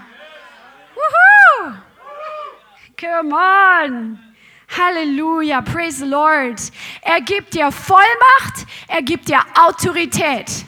[0.96, 1.76] Woohoo.
[3.00, 4.35] Come on.
[4.78, 6.60] Halleluja, praise the Lord.
[7.02, 10.66] Er gibt dir Vollmacht, er gibt dir Autorität.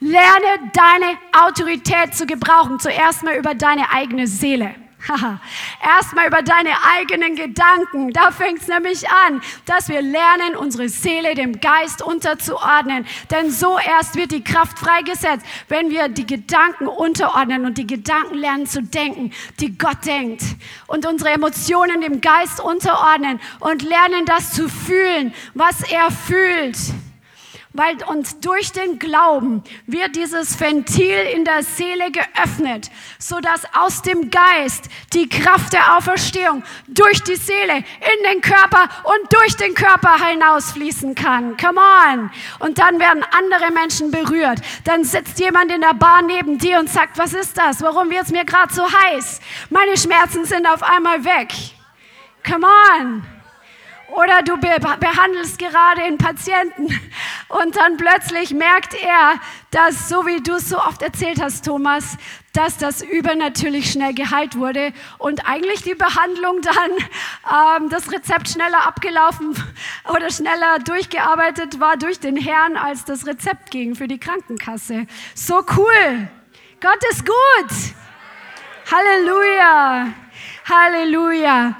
[0.00, 4.74] Lerne deine Autorität zu gebrauchen, zuerst mal über deine eigene Seele.
[5.08, 8.12] Erstmal über deine eigenen Gedanken.
[8.12, 13.06] Da fängt es nämlich an, dass wir lernen, unsere Seele dem Geist unterzuordnen.
[13.30, 18.34] Denn so erst wird die Kraft freigesetzt, wenn wir die Gedanken unterordnen und die Gedanken
[18.34, 20.42] lernen zu denken, die Gott denkt.
[20.86, 26.76] Und unsere Emotionen dem Geist unterordnen und lernen das zu fühlen, was er fühlt
[27.72, 34.02] weil uns durch den Glauben wird dieses Ventil in der Seele geöffnet, so dass aus
[34.02, 39.74] dem Geist die Kraft der Auferstehung durch die Seele in den Körper und durch den
[39.74, 41.56] Körper hinausfließen kann.
[41.56, 42.30] Come on!
[42.58, 44.60] Und dann werden andere Menschen berührt.
[44.84, 47.82] Dann sitzt jemand in der Bar neben dir und sagt, was ist das?
[47.82, 49.40] Warum wird es mir gerade so heiß?
[49.70, 51.52] Meine Schmerzen sind auf einmal weg.
[52.44, 53.37] Come on!
[54.08, 56.86] Oder du behandelst gerade einen Patienten
[57.48, 59.34] und dann plötzlich merkt er,
[59.70, 62.16] dass, so wie du es so oft erzählt hast, Thomas,
[62.54, 68.86] dass das übernatürlich schnell geheilt wurde und eigentlich die Behandlung dann, ähm, das Rezept schneller
[68.86, 69.54] abgelaufen
[70.14, 75.06] oder schneller durchgearbeitet war durch den Herrn, als das Rezept ging für die Krankenkasse.
[75.34, 76.28] So cool.
[76.80, 77.94] Gott ist gut.
[78.90, 80.08] Halleluja.
[80.68, 81.76] Halleluja.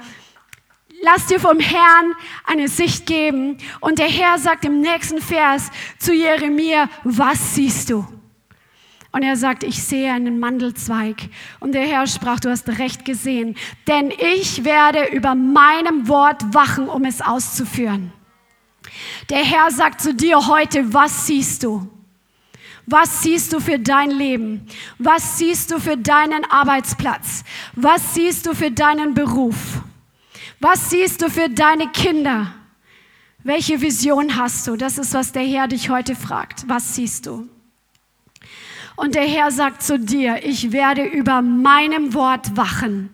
[1.01, 2.13] Lass dir vom Herrn
[2.45, 3.57] eine Sicht geben.
[3.79, 8.05] Und der Herr sagt im nächsten Vers zu Jeremia, was siehst du?
[9.11, 11.29] Und er sagt, ich sehe einen Mandelzweig.
[11.59, 13.55] Und der Herr sprach, du hast recht gesehen,
[13.87, 18.11] denn ich werde über meinem Wort wachen, um es auszuführen.
[19.29, 21.87] Der Herr sagt zu dir heute, was siehst du?
[22.85, 24.67] Was siehst du für dein Leben?
[24.97, 27.43] Was siehst du für deinen Arbeitsplatz?
[27.75, 29.81] Was siehst du für deinen Beruf?
[30.59, 32.53] Was siehst du für deine Kinder?
[33.43, 34.75] Welche Vision hast du?
[34.75, 36.67] Das ist, was der Herr dich heute fragt.
[36.67, 37.47] Was siehst du?
[38.97, 43.13] Und der Herr sagt zu dir, ich werde über meinem Wort wachen,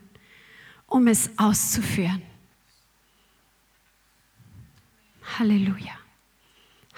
[0.87, 2.23] um es auszuführen.
[5.37, 5.93] Halleluja.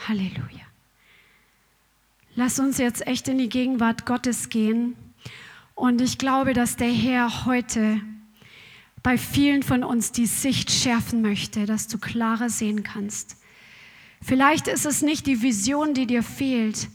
[0.07, 0.65] Halleluja.
[2.35, 4.95] Lass uns jetzt echt in die Gegenwart Gottes gehen.
[5.75, 7.99] Und ich glaube, dass der Herr heute
[9.07, 13.37] bei vielen von uns die Sicht schärfen möchte, dass du klarer sehen kannst.
[14.21, 16.89] Vielleicht ist es nicht die Vision, die dir fehlt.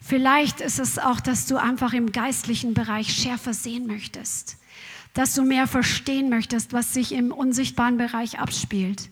[0.00, 4.56] Vielleicht ist es auch, dass du einfach im geistlichen Bereich schärfer sehen möchtest.
[5.14, 9.10] Dass du mehr verstehen möchtest, was sich im unsichtbaren Bereich abspielt.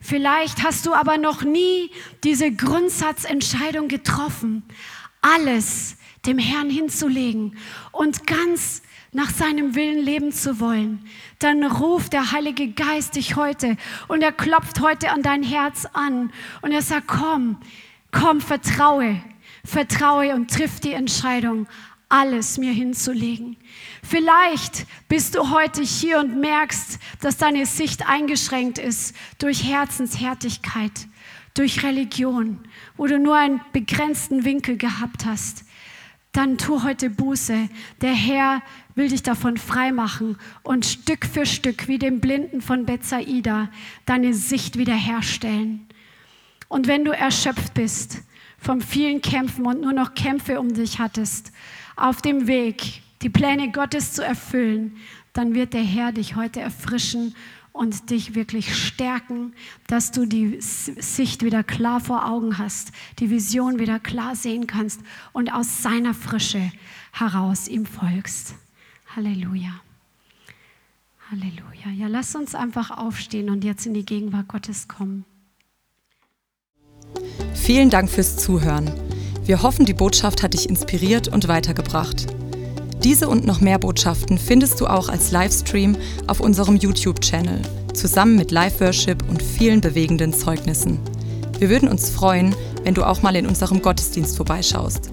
[0.00, 1.90] Vielleicht hast du aber noch nie
[2.24, 4.62] diese Grundsatzentscheidung getroffen,
[5.20, 7.58] alles dem Herrn hinzulegen
[7.90, 8.80] und ganz
[9.12, 11.06] nach seinem Willen leben zu wollen,
[11.38, 13.76] dann ruft der Heilige Geist dich heute
[14.08, 16.32] und er klopft heute an dein Herz an
[16.62, 17.58] und er sagt, komm,
[18.10, 19.22] komm, vertraue,
[19.64, 21.68] vertraue und triff die Entscheidung,
[22.08, 23.58] alles mir hinzulegen.
[24.02, 31.06] Vielleicht bist du heute hier und merkst, dass deine Sicht eingeschränkt ist durch Herzenshärtigkeit,
[31.52, 32.60] durch Religion,
[32.96, 35.64] wo du nur einen begrenzten Winkel gehabt hast
[36.32, 37.68] dann tu heute Buße.
[38.00, 38.62] Der Herr
[38.94, 43.70] will dich davon freimachen und Stück für Stück, wie dem Blinden von Bethsaida,
[44.06, 45.86] deine Sicht wiederherstellen.
[46.68, 48.22] Und wenn du erschöpft bist
[48.58, 51.52] vom vielen Kämpfen und nur noch Kämpfe um dich hattest,
[51.96, 54.96] auf dem Weg, die Pläne Gottes zu erfüllen,
[55.32, 57.34] dann wird der Herr dich heute erfrischen
[57.72, 59.54] und dich wirklich stärken,
[59.86, 65.00] dass du die Sicht wieder klar vor Augen hast, die Vision wieder klar sehen kannst
[65.32, 66.70] und aus seiner Frische
[67.12, 68.54] heraus ihm folgst.
[69.14, 69.82] Halleluja.
[71.30, 71.90] Halleluja.
[71.98, 75.26] Ja, lass uns einfach aufstehen und jetzt in die Gegenwart Gottes kommen.
[77.52, 78.90] Vielen Dank fürs Zuhören.
[79.44, 82.26] Wir hoffen, die Botschaft hat dich inspiriert und weitergebracht.
[83.04, 85.94] Diese und noch mehr Botschaften findest du auch als Livestream
[86.26, 87.60] auf unserem YouTube-Channel,
[87.92, 90.98] zusammen mit Live-Worship und vielen bewegenden Zeugnissen.
[91.58, 92.54] Wir würden uns freuen,
[92.84, 95.12] wenn du auch mal in unserem Gottesdienst vorbeischaust.